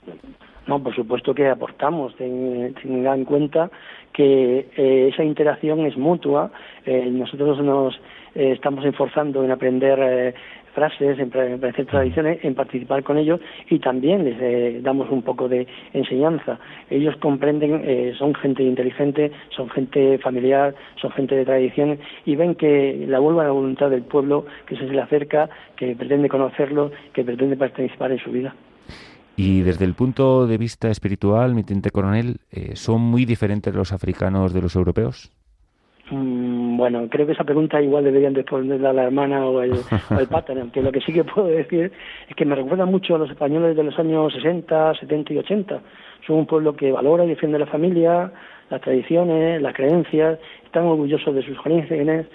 [0.67, 2.15] no por supuesto que aportamos.
[2.17, 3.71] Tengan en cuenta
[4.11, 6.51] que eh, esa interacción es mutua.
[6.85, 7.99] nosotros nos
[8.33, 10.35] estamos esforzando en aprender
[10.75, 11.31] frases, en
[11.65, 16.59] hacer tradiciones, en participar con ellos y también les eh, damos un poco de enseñanza.
[16.89, 22.55] Ellos comprenden, eh, son gente inteligente, son gente familiar, son gente de tradiciones y ven
[22.55, 26.91] que la vuelva a la voluntad del pueblo, que se le acerca, que pretende conocerlo,
[27.13, 28.53] que pretende participar en su vida.
[29.37, 33.91] Y desde el punto de vista espiritual, mi teniente coronel, eh, ¿son muy diferentes los
[33.91, 35.31] africanos de los europeos?
[36.11, 40.27] Mm, bueno, creo que esa pregunta igual deberían responderla la hermana o el, o el
[40.27, 41.91] pater, aunque lo que sí que puedo decir
[42.29, 45.81] es que me recuerda mucho a los españoles de los años 60, 70 y 80.
[46.27, 48.31] Son un pueblo que valora y defiende la familia,
[48.69, 52.27] las tradiciones, las creencias, están orgullosos de sus orígenes,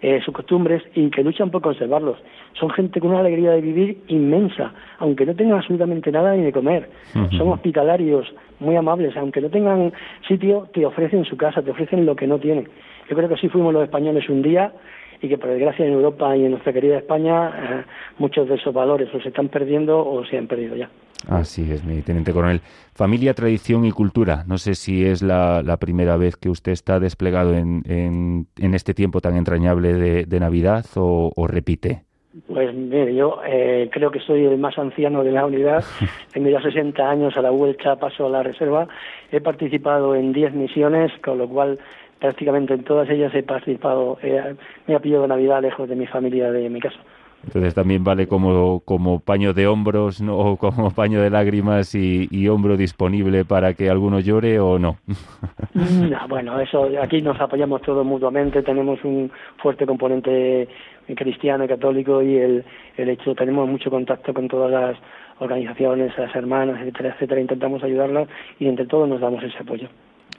[0.00, 2.18] eh, sus costumbres y que luchan por conservarlos.
[2.52, 6.52] Son gente con una alegría de vivir inmensa, aunque no tengan absolutamente nada ni de
[6.52, 6.88] comer.
[7.36, 9.92] Son hospitalarios, muy amables, aunque no tengan
[10.26, 12.68] sitio, te ofrecen su casa, te ofrecen lo que no tienen.
[13.08, 14.72] Yo creo que así fuimos los españoles un día
[15.20, 17.84] y que por desgracia en Europa y en nuestra querida España eh,
[18.18, 20.88] muchos de esos valores o se están perdiendo o se han perdido ya.
[21.26, 22.60] Así es, mi teniente coronel.
[22.94, 24.44] Familia, tradición y cultura.
[24.46, 29.20] No sé si es la, primera vez que usted está desplegado en, en, este tiempo
[29.20, 32.04] tan entrañable de, Navidad o, repite.
[32.46, 35.82] Pues mire, yo eh, creo que soy el más anciano de la unidad.
[36.32, 38.86] Tengo ya 60 años a la vuelta, paso a la reserva.
[39.32, 41.80] He participado en 10 misiones, con lo cual
[42.18, 44.54] prácticamente en todas ellas he participado, eh,
[44.86, 46.98] me ha pillado Navidad lejos de mi familia, de mi casa.
[47.44, 50.36] Entonces también vale como, como paño de hombros ¿no?
[50.36, 54.96] o como paño de lágrimas y, hombro disponible para que alguno llore o no.
[56.28, 60.68] bueno, eso aquí nos apoyamos todos mutuamente, tenemos un fuerte componente
[61.14, 62.64] cristiano y católico y el,
[62.96, 64.96] el hecho, tenemos mucho contacto con todas las
[65.38, 68.28] organizaciones, las hermanas, etcétera, etcétera, intentamos ayudarlas
[68.58, 69.88] y entre todos nos damos ese apoyo.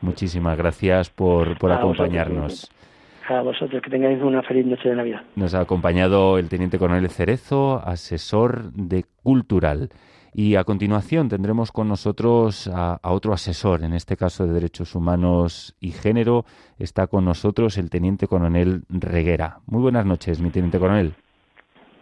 [0.02, 2.72] Muchísimas gracias por, por acompañarnos.
[3.28, 5.22] a vosotros, que tengáis una feliz noche de Navidad.
[5.36, 9.90] Nos ha acompañado el Teniente Coronel Cerezo, asesor de Cultural.
[10.34, 15.76] Y a continuación tendremos con nosotros a, otro asesor, en este caso de Derechos Humanos
[15.80, 16.46] y Género.
[16.78, 19.60] Está con nosotros el Teniente Coronel Reguera.
[19.66, 21.14] Muy buenas noches, mi Teniente Coronel.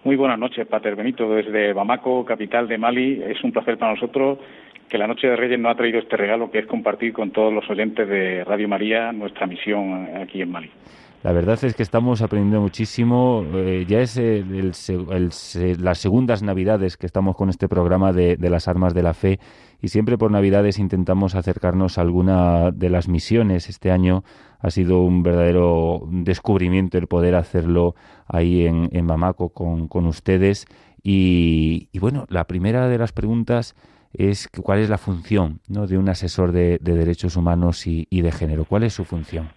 [0.08, 3.22] Muy buenas noches, Pater Benito, desde Bamako, capital de Mali.
[3.22, 4.40] Es un placer para nosotros
[4.88, 7.54] que la Noche de Reyes nos ha traído este regalo que es compartir con todos
[7.54, 10.72] los oyentes de Radio María nuestra misión aquí en Mali.
[11.24, 13.44] La verdad es que estamos aprendiendo muchísimo.
[13.54, 14.18] Eh, ya es
[15.78, 19.40] las segundas Navidades que estamos con este programa de, las armas de la fe
[19.82, 23.68] y siempre por Navidades intentamos acercarnos a alguna de las misiones.
[23.68, 24.24] Este año
[24.60, 27.96] ha sido un verdadero descubrimiento el poder hacerlo
[28.28, 30.66] ahí en, en Bamako con, con ustedes.
[31.04, 33.76] Y, y bueno, la primera de las preguntas
[34.14, 35.88] es cuál es la función ¿no?
[35.88, 38.66] de un asesor de, derechos humanos y, de género.
[38.66, 39.50] ¿Cuál es su función?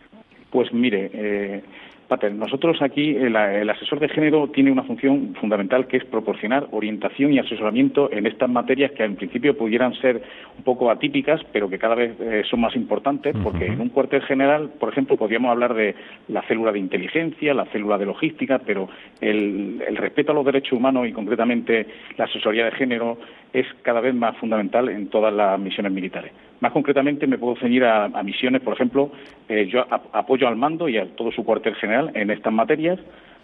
[0.51, 1.63] Pues mire, eh,
[2.11, 7.33] Pater, nosotros aquí el, asesor de género tiene una función fundamental que es proporcionar orientación
[7.33, 10.21] y asesoramiento en estas materias que en principio pudieran ser
[10.59, 14.23] un poco atípicas, pero que cada vez eh, son más importantes, porque en un cuartel
[14.23, 15.95] general, por ejemplo, podríamos hablar de
[16.27, 18.89] la célula de inteligencia, la célula de logística, pero
[19.21, 21.87] el, respeto a los derechos humanos y concretamente
[22.19, 23.19] la asesoría de género
[23.53, 26.33] es cada vez más fundamental en todas las misiones militares.
[26.61, 29.11] Más concretamente, me puedo ceñir a, misiones, por ejemplo,
[29.49, 32.99] eh, yo apoyo al mando y a todo su cuartel general en estas materias,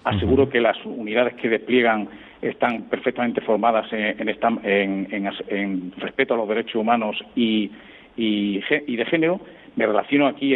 [0.05, 2.09] aseguro que las unidades que despliegan
[2.43, 7.71] están perfectamente formadas en, en, respeto a los derechos humanos y,
[8.17, 9.41] de género.
[9.77, 10.55] Me relaciono aquí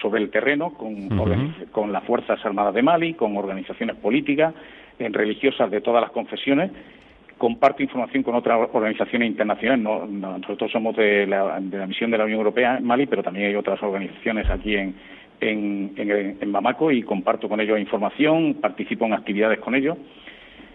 [0.00, 1.08] sobre el terreno con,
[1.70, 4.54] con las Fuerzas Armadas de Mali, con organizaciones políticas,
[4.98, 6.70] en religiosas de todas las confesiones
[7.38, 10.10] comparto información con otras organizaciones internacionales.
[10.10, 13.82] nosotros somos de la, misión de la Unión Europea en Mali, pero también hay otras
[13.82, 14.94] organizaciones aquí en,
[15.40, 19.96] en, Bamako y comparto con ellos información, participo en actividades con ellos.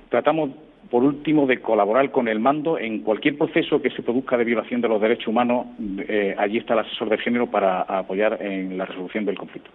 [0.10, 0.52] Tratamos,
[0.90, 4.80] por último, de colaborar con el mando en cualquier proceso que se produzca de violación
[4.80, 5.68] de los derechos humanos.
[6.08, 9.70] Eh, allí está el asesor de género para apoyar en la resolución del conflicto.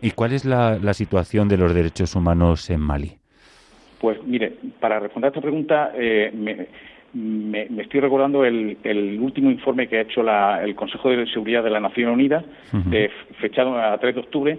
[0.00, 3.18] ¿Y cuál es la situación de los derechos humanos en Mali?
[4.00, 8.76] Pues mire, para responder a esta pregunta, eh, me, estoy recordando el,
[9.20, 12.44] último informe que ha hecho el Consejo de Seguridad de la Nación Unida,
[13.40, 14.58] fechado a 3 de octubre,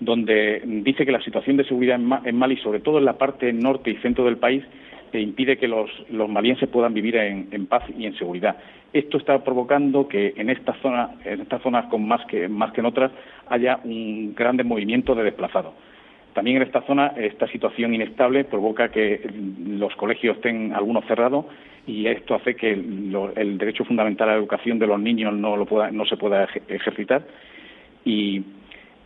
[0.00, 3.90] donde dice que la situación de seguridad en, Mali, sobre todo en la parte norte
[3.90, 4.64] y centro del país,
[5.12, 8.56] e impide que los, los malienses puedan vivir en, en, paz y en seguridad.
[8.92, 12.80] Esto está provocando que en esta zona, en estas zonas con más que, más que
[12.80, 13.10] en otras,
[13.48, 15.74] haya un grande movimiento de desplazados.
[16.38, 19.28] También en esta zona esta situación inestable provoca que
[19.66, 21.46] los colegios estén algunos cerrados
[21.84, 25.66] y esto hace que el derecho fundamental a la educación de los niños no, lo
[25.66, 27.26] pueda, no se pueda ejercitar.
[28.04, 28.44] Y,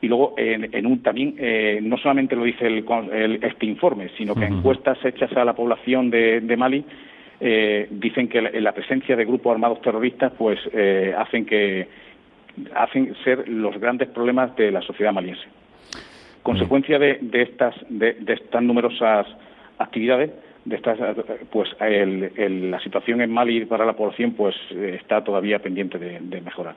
[0.02, 4.44] y luego en, un, también eh, no solamente lo dice el, este informe sino que
[4.44, 6.84] encuestas hechas a la población de, Mali
[7.40, 11.88] eh, dicen que la, presencia de grupos armados terroristas pues eh, hacen que
[12.74, 15.61] hacen ser los grandes problemas de la sociedad maliense
[16.42, 19.26] consecuencia de, de estas de, de estas numerosas
[19.78, 20.30] actividades
[20.64, 20.98] de estas,
[21.50, 26.76] pues la situación en Mali para la población pues está todavía pendiente de, mejorar.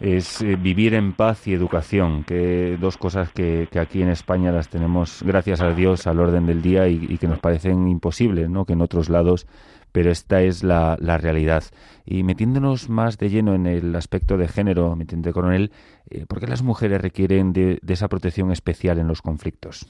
[0.00, 4.68] Es eh, vivir en paz y educación, que dos cosas que, aquí en España las
[4.68, 8.64] tenemos, gracias a Dios, al orden del día y, que nos parecen imposibles, ¿no?
[8.64, 9.46] Que en otros lados,
[9.94, 11.62] pero esta es la, realidad.
[12.04, 15.70] Y metiéndonos más de lleno en el aspecto de género, me coronel,
[16.10, 19.86] eh, ¿por qué las mujeres requieren de esa protección especial en los conflictos?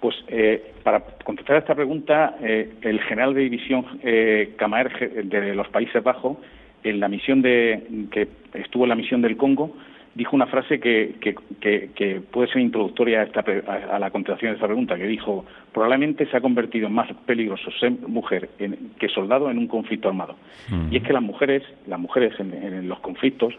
[0.00, 5.54] Pues eh, para contestar a esta pregunta, eh, el general de división eh, Camaer de
[5.54, 6.38] los Países Bajos,
[6.82, 9.76] en la misión de, que estuvo en la misión del Congo,
[10.20, 14.66] dijo una frase que, que, puede ser introductoria a, esta, a, la contestación de esta
[14.66, 18.50] pregunta, que dijo, probablemente se ha convertido en más peligroso ser mujer
[18.98, 20.36] que soldado en un conflicto armado.
[20.68, 20.92] Mm.
[20.92, 23.54] Y es que las mujeres, las mujeres en los conflictos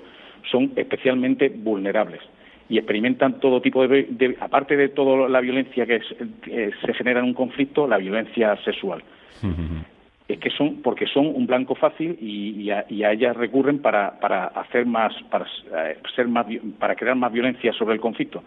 [0.51, 2.22] son especialmente vulnerables
[2.70, 7.34] y experimentan todo tipo de, aparte de toda la violencia que, se genera en un
[7.34, 9.03] conflicto, la violencia sexual.
[10.32, 14.86] Es que son, porque son un blanco fácil y, a, ellas recurren para, para hacer
[14.86, 16.45] más, para eh, ser más,
[16.79, 18.41] para crear más violencia sobre el conflicto.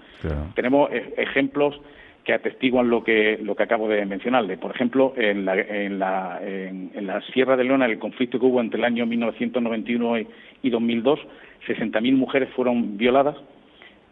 [0.54, 1.78] Tenemos e, ejemplos
[2.24, 4.56] que atestiguan lo que lo que acabo de mencionarle.
[4.56, 8.62] Por ejemplo, en la, en la, en, la Sierra de Leona, el conflicto que hubo
[8.62, 10.26] entre el año 1991 y,
[10.62, 11.20] y 2002,
[11.68, 13.36] 60.000 mujeres fueron violadas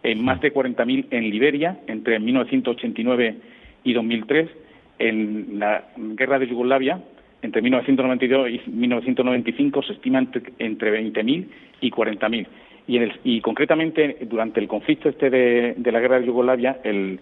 [0.02, 3.36] en más de 40.000 en Liberia entre 1989
[3.84, 4.50] y 2003,
[4.98, 7.00] en la guerra de Yugoslavia
[7.42, 11.46] entre 1992 y 1995 se estima entre, entre 20.000
[11.80, 12.46] y 40.000.
[12.86, 17.20] Y, en el, y concretamente durante el conflicto este de, la guerra de Yugoslavia, el,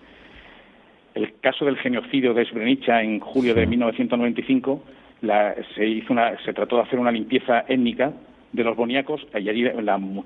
[1.14, 4.82] el caso del genocidio de Srebrenica en julio de 1995,
[5.22, 8.12] la, se, hizo una, se trató de hacer una limpieza étnica
[8.53, 9.64] de los bosniacos y allí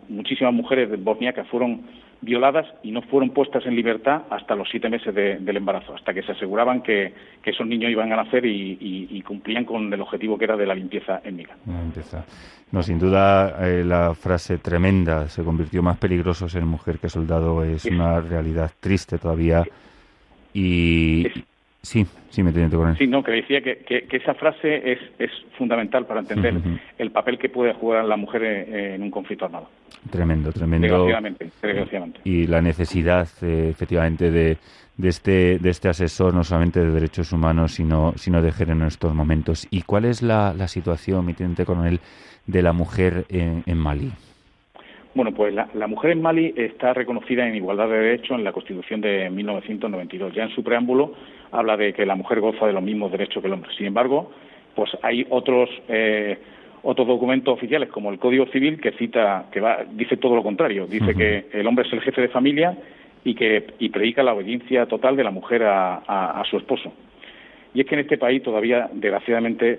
[0.08, 1.82] muchísimas mujeres bosniacas fueron
[2.24, 6.22] violadas y no fueron puestas en libertad hasta los siete meses del embarazo, hasta que
[6.22, 7.12] se aseguraban que,
[7.44, 11.20] esos niños iban a nacer y, cumplían con el objetivo que era de la limpieza
[11.24, 11.54] étnica.
[12.72, 17.62] No, sin duda eh, la frase tremenda, se convirtió más peligroso ser mujer que soldado,
[17.62, 19.64] es una realidad triste todavía.
[20.52, 21.26] Y,
[21.84, 22.96] Sí, sí, me entiendo con.
[22.96, 26.54] Sí, no, que decía que, que, esa frase es, es fundamental para entender
[26.96, 29.68] el papel que puede jugar la mujer en, un conflicto armado.
[30.10, 30.86] Tremendo, tremendo.
[30.86, 32.20] Desgraciadamente, desgraciadamente.
[32.24, 34.56] Y la necesidad, eh, efectivamente, de,
[34.96, 38.86] de, este, de este asesor, no solamente de derechos humanos, sino, sino de género en
[38.86, 39.68] estos momentos.
[39.70, 42.00] ¿Y cuál es la, la situación, mi teniente coronel,
[42.46, 44.10] de la mujer en, en Mali?
[45.14, 49.00] Bueno, pues la, mujer en Mali está reconocida en igualdad de derechos en la Constitución
[49.00, 50.34] de 1992.
[50.34, 51.14] Ya en su preámbulo
[51.52, 53.70] habla de que la mujer goza de los mismos derechos que el hombre.
[53.76, 54.32] Sin embargo,
[54.74, 56.36] pues hay otros eh,
[56.82, 60.88] otros documentos oficiales como el Código Civil que cita que va dice todo lo contrario.
[60.88, 62.76] Dice que el hombre es el jefe de familia
[63.22, 66.92] y que y predica la obediencia total de la mujer a, a su esposo.
[67.72, 69.78] Y es que en este país todavía, desgraciadamente,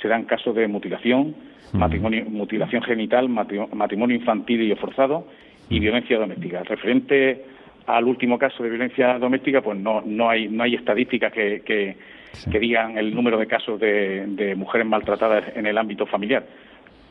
[0.00, 5.26] se dan casos de mutilación matrimonio, mutilación genital, matrimonio infantil y forzado
[5.68, 6.62] y violencia doméstica.
[6.62, 7.44] Referente
[7.86, 12.58] al último caso de violencia doméstica, pues no, no, hay, no hay estadísticas que, que,
[12.58, 16.44] digan el número de casos de, mujeres maltratadas en el ámbito familiar.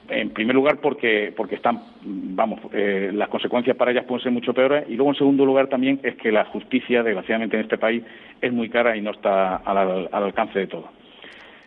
[0.10, 4.54] En primer lugar, porque, porque están, vamos, eh, las consecuencias para ellas pueden ser mucho
[4.54, 4.86] peores.
[4.90, 8.04] Y luego, en segundo lugar, también es que la justicia, desgraciadamente, en este país
[8.42, 11.01] es muy cara y no está al alcance de todos.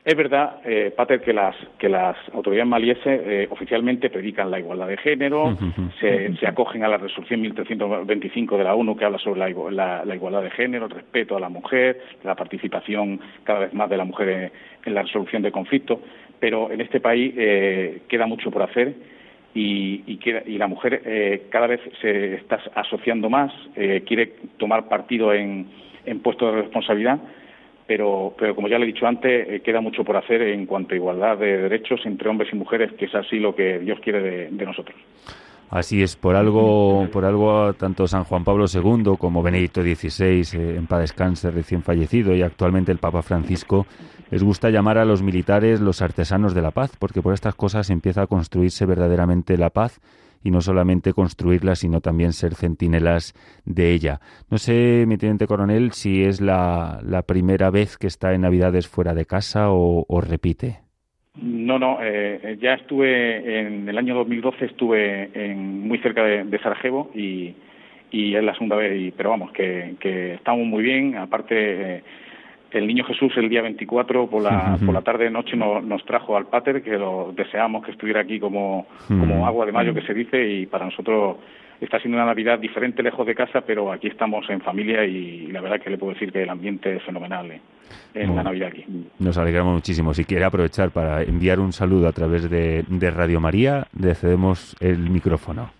[0.04, 4.86] Es verdad, eh, Pater, que las, que las autoridades malieses eh, oficialmente predican la igualdad
[4.86, 5.56] de género,
[5.98, 10.50] se, acogen a la resolución 1325 de la ONU que habla sobre la, igualdad de
[10.50, 14.52] género, el respeto a la mujer, la participación cada vez más de la mujer
[14.84, 16.00] en, la resolución de conflictos,
[16.38, 18.92] pero en este país eh, queda mucho por hacer
[19.54, 25.32] y, y, la mujer eh, cada vez se está asociando más, eh, quiere tomar partido
[25.32, 25.66] en,
[26.04, 27.20] en puestos de responsabilidad
[27.86, 30.94] pero, pero como ya le he dicho antes, eh, queda mucho por hacer en cuanto
[30.94, 34.48] a igualdad de derechos entre hombres y mujeres, que es así lo que Dios quiere
[34.50, 34.96] de, nosotros.
[35.70, 40.76] Así es, por algo, por algo tanto San Juan Pablo II como Benedicto XVI, eh,
[40.76, 43.86] en paz descanse, recién fallecido, y actualmente el Papa Francisco,
[44.30, 47.90] Les gusta llamar a los militares los artesanos de la paz, porque por estas cosas
[47.90, 50.00] empieza a construirse verdaderamente la paz
[50.44, 53.32] y no solamente construirla, sino también ser centinelas
[53.64, 54.20] de ella.
[54.50, 59.14] No sé, mi teniente coronel, si es la, primera vez que está en Navidades fuera
[59.14, 60.80] de casa o, repite.
[61.40, 67.10] No, no, eh, ya estuve en el año 2012, estuve en, muy cerca de, Sarajevo
[67.14, 67.54] y,
[68.12, 69.96] y, es la segunda vez, pero vamos, que,
[70.34, 71.96] estamos muy bien, aparte...
[71.96, 72.02] Eh,
[72.74, 76.46] el niño Jesús el día 24 por la, por la tarde noche nos, trajo al
[76.46, 80.46] pater, que lo deseamos que estuviera aquí como, como agua de mayo que se dice
[80.46, 81.36] y para nosotros
[81.80, 85.60] está siendo una Navidad diferente lejos de casa, pero aquí estamos en familia y, la
[85.60, 87.60] verdad que le puedo decir que el ambiente es fenomenal eh,
[88.14, 88.84] en la Navidad aquí.
[89.18, 90.14] Nos alegramos muchísimo.
[90.14, 94.76] Si quiere aprovechar para enviar un saludo a través de, de Radio María, le cedemos
[94.80, 95.70] el micrófono.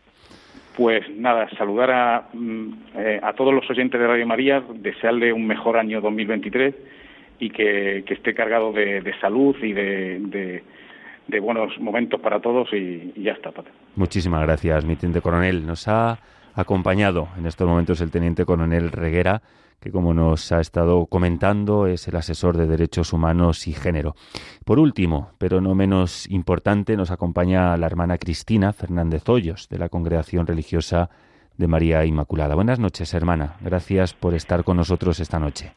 [0.77, 5.47] Pues nada, saludar a, mm, eh, a todos los oyentes de Radio María, desearle un
[5.47, 6.75] mejor año 2023
[7.39, 10.62] y que, esté cargado de, salud y de,
[11.29, 13.53] de, buenos momentos para todos y, ya está.
[13.97, 15.66] Muchísimas gracias, mi teniente coronel.
[15.66, 16.18] Nos ha
[16.55, 19.43] acompañado en estos momentos el teniente coronel Reguera
[19.81, 24.14] que como nos ha estado comentando es el asesor de derechos humanos y género.
[24.64, 29.89] Por último, pero no menos importante, nos acompaña la hermana Cristina Fernández Hoyos de la
[29.89, 31.11] Congregación Religiosa
[31.57, 32.55] de María Inmaculada.
[32.55, 33.57] Buenas noches, hermana.
[33.61, 35.72] Gracias por estar con nosotros esta noche.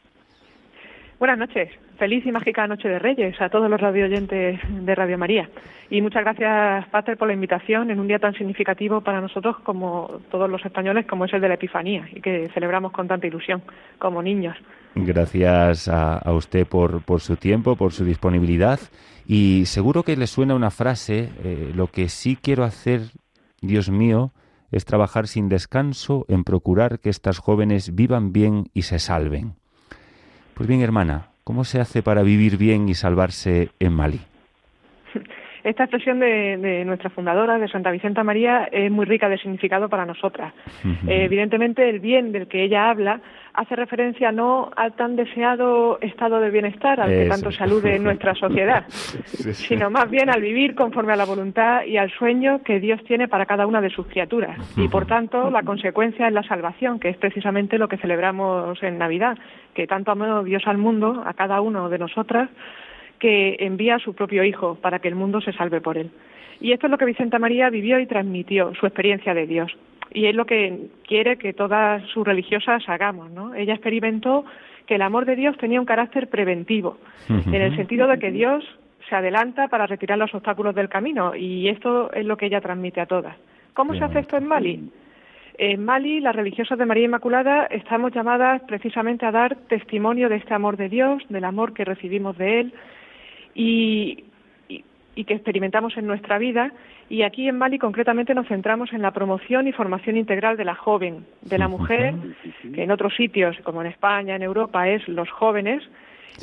[1.18, 1.68] Buenas noches.
[1.98, 5.50] Feliz y mágica Noche de Reyes a todos los radioyentes de Radio María.
[5.90, 10.20] Y muchas gracias, Pater, por la invitación en un día tan significativo para nosotros como
[10.30, 13.62] todos los españoles, como es el de la Epifanía, y que celebramos con tanta ilusión,
[13.98, 14.56] como niños.
[14.94, 18.78] Gracias a, usted por, por, su tiempo, por su disponibilidad.
[19.26, 23.00] Y seguro que le suena una frase, eh, lo que sí quiero hacer,
[23.60, 24.30] Dios mío,
[24.70, 29.54] es trabajar sin descanso en procurar que estas jóvenes vivan bien y se salven.
[30.54, 34.20] Pues bien, hermana, ¿cómo se hace para vivir bien y salvarse en Mali?
[35.68, 40.06] Esta expresión de, nuestra fundadora, de Santa Vicenta María, es muy rica de significado para
[40.06, 40.54] nosotras.
[41.06, 43.20] Eh, evidentemente, el bien del que ella habla
[43.52, 48.34] hace referencia no al tan deseado estado de bienestar al que tanto salude en nuestra
[48.34, 53.04] sociedad, sino más bien al vivir conforme a la voluntad y al sueño que Dios
[53.04, 54.56] tiene para cada una de sus criaturas.
[54.74, 58.96] Y por tanto, la consecuencia es la salvación, que es precisamente lo que celebramos en
[58.96, 59.36] Navidad,
[59.74, 62.48] que tanto amó Dios al mundo, a cada uno de nosotras,
[63.18, 66.10] que envía a su propio Hijo para que el mundo se salve por él.
[66.60, 69.76] Y esto es lo que Vicenta María vivió y transmitió, su experiencia de Dios.
[70.12, 73.54] Y es lo que quiere que todas sus religiosas hagamos, ¿no?
[73.54, 74.44] Ella experimentó
[74.86, 76.96] que el amor de Dios tenía un carácter preventivo,
[77.28, 78.64] en el sentido de que Dios
[79.08, 83.00] se adelanta para retirar los obstáculos del camino, y esto es lo que ella transmite
[83.00, 83.36] a todas.
[83.74, 84.90] ¿Cómo se hace esto en Mali?
[85.58, 90.54] En Mali, las religiosas de María Inmaculada estamos llamadas precisamente a dar testimonio de este
[90.54, 92.72] amor de Dios, del amor que recibimos de Él,
[93.54, 94.24] y,
[95.26, 96.72] que experimentamos en nuestra vida.
[97.08, 100.76] Y aquí en Mali concretamente nos centramos en la promoción y formación integral de la
[100.76, 102.14] joven, de la mujer,
[102.72, 105.82] que en otros sitios, como en España, en Europa, es los jóvenes,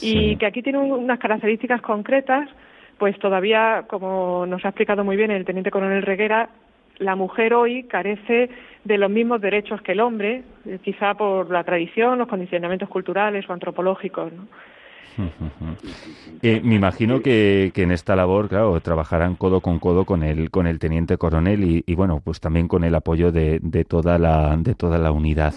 [0.02, 2.50] y que aquí tiene unas características concretas,
[2.98, 6.50] pues todavía, como nos ha explicado muy bien el teniente coronel Reguera,
[6.98, 8.50] la mujer hoy carece
[8.84, 13.50] de los mismos derechos que el hombre, eh, quizá por la tradición, los condicionamientos culturales
[13.50, 14.32] o antropológicos.
[14.32, 14.48] ¿no?
[16.42, 20.68] Eh, me imagino que, en esta labor, claro, trabajarán codo con codo con el, con
[20.68, 24.98] el teniente coronel y, bueno, pues también con el apoyo de, toda, la, de toda
[24.98, 25.56] la unidad.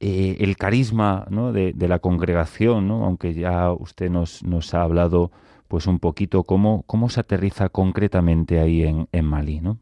[0.00, 1.52] Eh, el carisma ¿no?
[1.52, 3.04] de, la congregación, ¿no?
[3.04, 5.30] aunque ya usted nos, nos ha hablado
[5.68, 9.78] pues un poquito cómo, cómo se aterriza concretamente ahí en, en Mali, ¿no?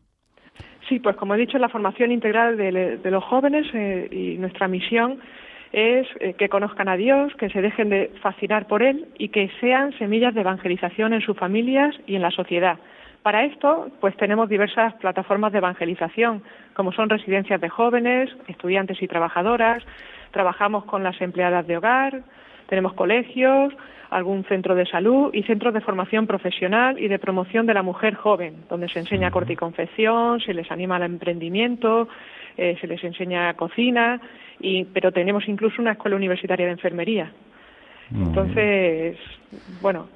[0.88, 5.18] Sí, pues como he dicho, la formación integral de, los jóvenes eh, y nuestra misión
[5.74, 9.50] es eh, que conozcan a Dios, que se dejen de fascinar por Él y que
[9.60, 12.78] sean semillas de evangelización en sus familias y en la sociedad.
[13.22, 16.42] Para esto, pues tenemos diversas plataformas de evangelización,
[16.74, 19.82] como son residencias de jóvenes, estudiantes y trabajadoras,
[20.30, 22.22] trabajamos con las empleadas de hogar,
[22.68, 23.74] tenemos colegios,
[24.10, 28.14] algún centro de salud y centros de formación profesional y de promoción de la mujer
[28.14, 32.08] joven, donde se enseña corte y confección, se les anima al emprendimiento,
[32.56, 34.20] eh, se les enseña cocina,
[34.60, 37.32] y, pero tenemos incluso una escuela universitaria de enfermería.
[38.14, 39.16] Entonces,
[39.80, 40.08] bueno,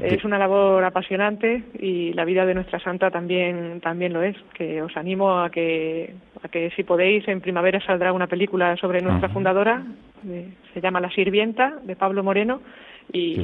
[0.00, 4.36] es una labor apasionante y la vida de nuestra santa también también lo es.
[4.54, 9.00] Que os animo a que a que si podéis en primavera saldrá una película sobre
[9.00, 9.82] nuestra fundadora,
[10.28, 12.60] eh, se llama La sirvienta de Pablo Moreno
[13.12, 13.36] y,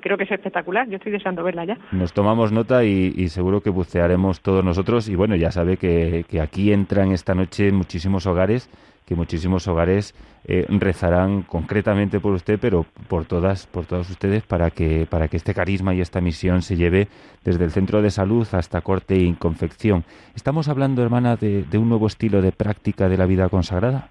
[0.00, 0.88] creo que es espectacular.
[0.88, 1.78] Yo estoy deseando verla ya.
[1.92, 5.08] Nos tomamos nota y, seguro que bucearemos todos nosotros.
[5.08, 8.70] Y bueno, ya sabe que, que aquí entran esta noche muchísimos hogares
[9.06, 14.70] que muchísimos hogares eh, rezarán concretamente por usted, pero por todas, por todos ustedes, para
[14.70, 17.08] que, para que este carisma y esta misión se lleve
[17.44, 20.04] desde el centro de salud hasta corte y confección.
[20.34, 24.08] ¿Estamos hablando, hermana, de un nuevo estilo de práctica de la vida consagrada?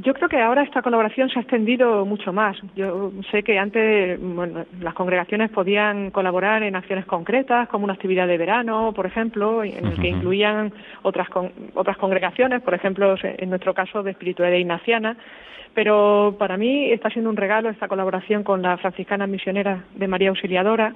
[0.00, 2.56] Yo creo que ahora esta colaboración se ha extendido mucho más.
[2.74, 8.26] Yo sé que antes bueno, las congregaciones podían colaborar en acciones concretas, como una actividad
[8.26, 11.28] de verano, por ejemplo, en el que incluían otras,
[11.74, 15.16] otras congregaciones, por ejemplo, en nuestro caso de espiritualidad ignaciana.
[15.74, 20.30] Pero para mí está siendo un regalo esta colaboración con la franciscana misionera de María
[20.30, 20.94] Auxiliadora,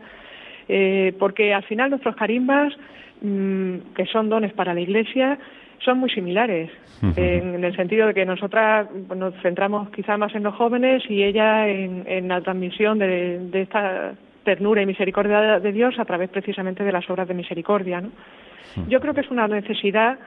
[0.74, 2.72] eh, porque al final nuestros carimbas,
[3.20, 5.38] mm, que son dones para la Iglesia,
[5.84, 6.70] son muy similares,
[7.02, 11.68] en, el sentido de que nosotras nos centramos quizá más en los jóvenes y ella
[11.68, 14.14] en, la transmisión de, esta
[14.44, 18.00] ternura y misericordia de Dios a través precisamente de las obras de misericordia.
[18.00, 18.10] ¿no?
[18.88, 20.18] Yo creo que es una necesidad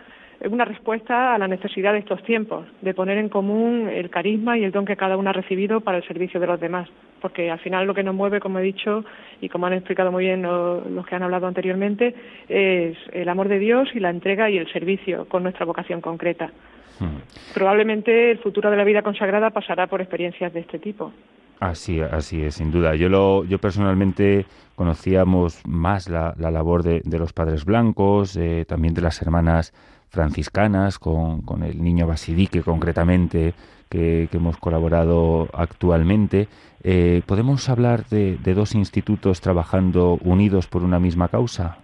[0.49, 4.63] una respuesta a la necesidad de estos tiempos, de poner en común el carisma y
[4.63, 6.89] el don que cada uno ha recibido para el servicio de los demás.
[7.21, 9.03] Porque al final lo que nos mueve, como he dicho
[9.41, 12.13] y como han explicado muy bien los, que han hablado anteriormente,
[12.47, 16.51] es el amor de Dios y la entrega y el servicio con nuestra vocación concreta.
[16.99, 17.17] Hmm.
[17.53, 21.11] Probablemente el futuro de la vida consagrada pasará por experiencias de este tipo.
[21.59, 22.95] Así, así es, sin duda.
[22.95, 29.01] Yo, lo, yo personalmente conocíamos más la, labor de, los padres blancos, eh, también de
[29.01, 29.73] las hermanas
[30.09, 33.53] franciscanas, con, con el niño Basilique concretamente,
[33.89, 36.47] que, hemos colaborado actualmente.
[36.83, 41.77] Eh, ¿Podemos hablar de, dos institutos trabajando unidos por una misma causa?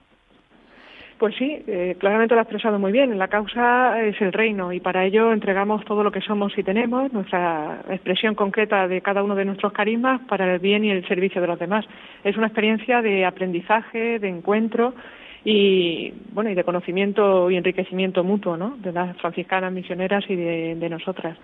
[1.18, 3.18] Pues sí, eh, claramente lo ha expresado muy bien.
[3.20, 7.14] La causa es el reino y para ello entregamos todo lo que somos y tenemos,
[7.14, 11.40] nuestra expresión concreta de cada uno de nuestros carismas para el bien y el servicio
[11.40, 11.86] de los demás.
[12.24, 14.96] Es una experiencia de aprendizaje, de encuentro
[15.44, 18.78] y bueno y de conocimiento y enriquecimiento mutuo ¿no?
[18.78, 21.38] de las franciscanas misioneras y de, nosotras.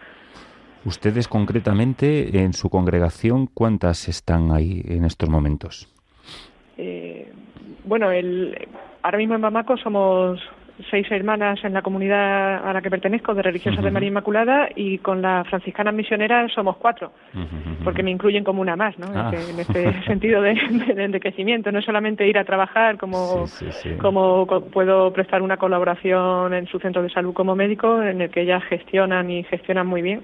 [0.85, 5.93] Ustedes concretamente en su congregación, ¿cuántas están ahí en estos momentos?
[6.77, 7.31] Eh,
[7.85, 8.55] bueno, el,
[9.01, 10.39] ahora mismo en Bamako somos
[10.89, 14.99] seis hermanas en la comunidad a la que pertenezco, de religiosas de María Inmaculada, y
[14.99, 17.11] con las franciscanas misioneras somos cuatro,
[17.83, 19.07] porque me incluyen como una más, ¿no?
[19.07, 20.51] En, este, este sentido de,
[20.97, 23.45] enriquecimiento, no solamente ir a trabajar como,
[23.99, 28.41] como puedo prestar una colaboración en su centro de salud como médico, en el que
[28.41, 30.21] ellas gestionan y gestionan muy bien,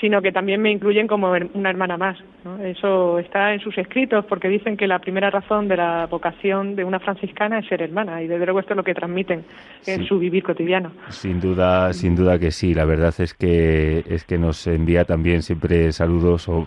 [0.00, 2.18] sino que también me incluyen como una hermana más.
[2.62, 6.84] Eso está en sus escritos porque dicen que la primera razón de la vocación de
[6.84, 9.44] una franciscana es ser hermana y desde luego esto es lo que transmiten
[9.86, 10.92] en su vivir cotidiano.
[11.08, 12.74] Sin duda, sin duda que sí.
[12.74, 16.66] La verdad es que es que nos envía también siempre saludos o,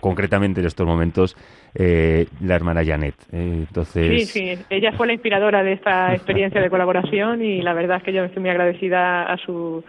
[0.00, 1.36] concretamente en estos momentos
[1.74, 3.14] eh, la hermana Janet.
[3.32, 4.30] Eh, entonces...
[4.30, 4.64] Sí, sí.
[4.68, 8.24] Ella fue la inspiradora de esta experiencia de colaboración y la verdad es que yo
[8.24, 9.84] estoy muy agradecida a su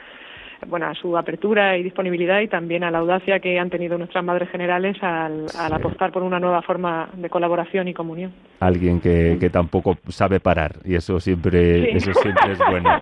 [0.68, 4.24] bueno, a su apertura y disponibilidad y también a la audacia que han tenido nuestras
[4.24, 8.32] madres generales al, apostar por una nueva forma de colaboración y comunión.
[8.60, 13.02] Alguien que, que tampoco sabe parar y eso siempre, eso siempre es bueno.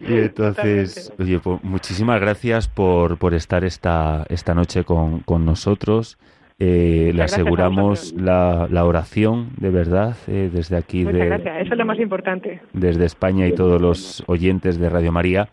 [0.00, 6.18] y entonces, oye, pues, muchísimas gracias por, por estar esta, esta noche con, con nosotros.
[6.60, 11.04] Eh, le aseguramos la, la, oración de verdad eh, desde aquí.
[11.04, 12.60] Muchas gracias, eso es lo más importante.
[12.72, 15.48] Desde España y todos los oyentes de Radio María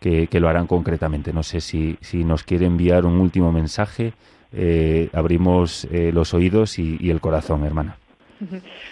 [0.00, 1.32] que, lo harán concretamente.
[1.32, 4.12] No sé si, si nos quiere enviar un último mensaje.
[4.52, 7.96] Eh, abrimos eh, los oídos y, el corazón, hermana.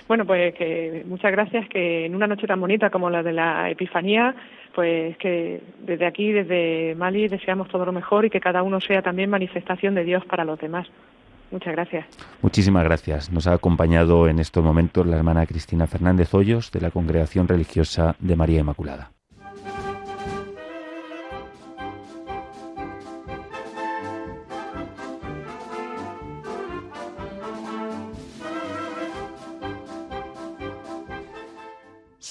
[0.06, 3.70] Bueno, pues que muchas gracias, que en una noche tan bonita como la de la
[3.70, 4.34] Epifanía,
[4.74, 9.00] pues que desde aquí, desde Mali, deseamos todo lo mejor y que cada uno sea
[9.00, 10.86] también manifestación de Dios para los demás.
[11.50, 12.06] Muchas gracias.
[12.42, 13.30] Muchísimas gracias.
[13.32, 18.16] Nos ha acompañado en estos momentos la hermana Cristina Fernández Hoyos de la Congregación Religiosa
[18.18, 19.13] de María Inmaculada.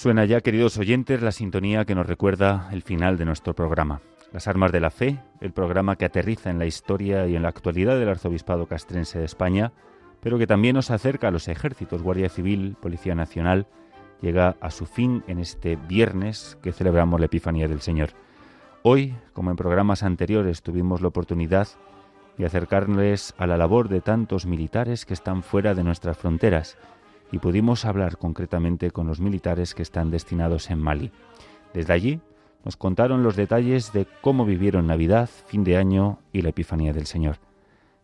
[0.03, 4.01] Suena ya, queridos oyentes, la sintonía que nos recuerda el final de nuestro programa.
[4.33, 7.47] Las Armas de la Fe, el programa que aterriza en la historia y en la
[7.47, 9.71] actualidad del Arzobispado Castrense de España,
[10.19, 13.65] pero que también nos acerca a los ejércitos, Guardia Civil, Policía Nacional,
[14.19, 18.09] llega a su fin en este viernes que celebramos la Epifanía del Señor.
[18.81, 21.69] Hoy, como en programas anteriores, tuvimos la oportunidad
[22.37, 26.77] de acercarles a la labor de tantos militares que están fuera de nuestras fronteras
[27.33, 31.11] y pudimos hablar concretamente con los militares que están destinados en Mali.
[31.73, 32.21] Desde allí
[32.63, 37.07] nos contaron los detalles de cómo vivieron Navidad, fin de año y la Epifanía del
[37.07, 37.37] Señor.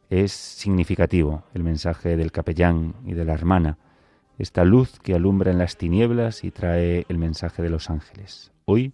[0.10, 3.78] Es significativo el mensaje del capellán y de la hermana,
[4.40, 8.52] esta luz que alumbra en las tinieblas y trae el mensaje de los ángeles.
[8.66, 8.94] Hoy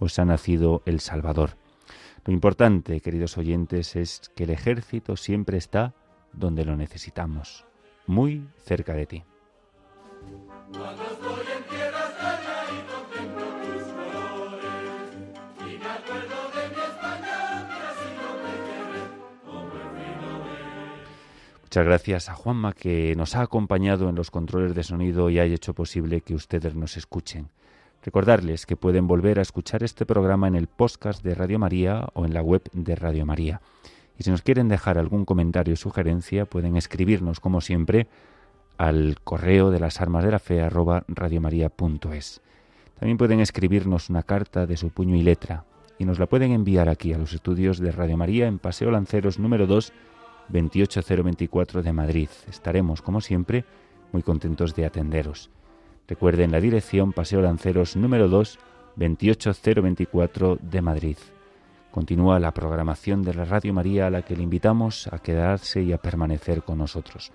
[0.00, 1.50] os ha nacido el Salvador.
[2.24, 5.94] Lo importante, queridos oyentes, es que el ejército siempre está
[6.32, 7.66] donde lo necesitamos,
[8.08, 9.24] muy cerca de ti.
[21.76, 25.44] Muchas gracias a Juanma que nos ha acompañado en los controles de sonido y ha
[25.44, 27.50] hecho posible que ustedes nos escuchen.
[28.02, 32.24] Recordarles que pueden volver a escuchar este programa en el podcast de Radio María o
[32.24, 33.60] en la web de Radio María.
[34.18, 38.06] Y si nos quieren dejar algún comentario o sugerencia, pueden escribirnos, como siempre,
[38.78, 42.40] al correo de las armas de la fe arroba radiomaria.es.
[42.98, 45.64] También pueden escribirnos una carta de su puño y letra
[45.98, 49.38] y nos la pueden enviar aquí a los estudios de Radio María en Paseo Lanceros
[49.38, 49.92] número 2
[50.48, 52.28] 28024 de Madrid.
[52.48, 53.64] Estaremos, como siempre,
[54.12, 55.50] muy contentos de atenderos.
[56.08, 58.58] Recuerden la dirección Paseo Lanceros número 2,
[58.96, 61.16] 28024 de Madrid.
[61.90, 65.92] Continúa la programación de la Radio María a la que le invitamos a quedarse y
[65.92, 67.32] a permanecer con nosotros.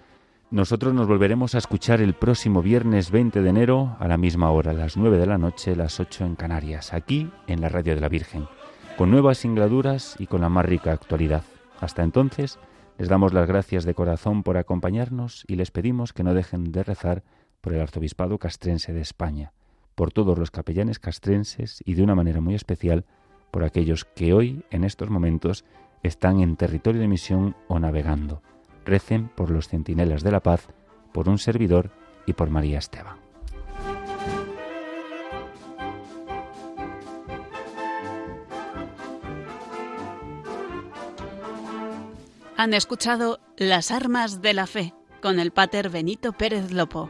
[0.52, 4.74] Nosotros nos volveremos a escuchar el próximo viernes 20 de enero a la misma hora,
[4.74, 8.10] las 9 de la noche, las 8 en Canarias, aquí en la Radio de la
[8.10, 8.50] Virgen,
[8.98, 11.46] con nuevas singladuras y con la más rica actualidad.
[11.80, 12.60] Hasta entonces,
[12.98, 16.84] les damos las gracias de corazón por acompañarnos y les pedimos que no dejen de
[16.84, 17.24] rezar
[17.62, 19.54] por el arzobispado castrense de España,
[19.96, 23.06] por todos los capellanes castrenses y de una manera muy especial
[23.52, 25.64] por aquellos que hoy, en estos momentos,
[26.04, 28.42] están en territorio de misión o navegando.
[28.86, 30.68] Recen por los centinelas de la paz,
[31.12, 31.92] por un servidor
[32.26, 33.18] y por María Esteban.
[42.58, 47.10] Han escuchado Las Armas de la Fe con el Pater Benito Pérez Lopo.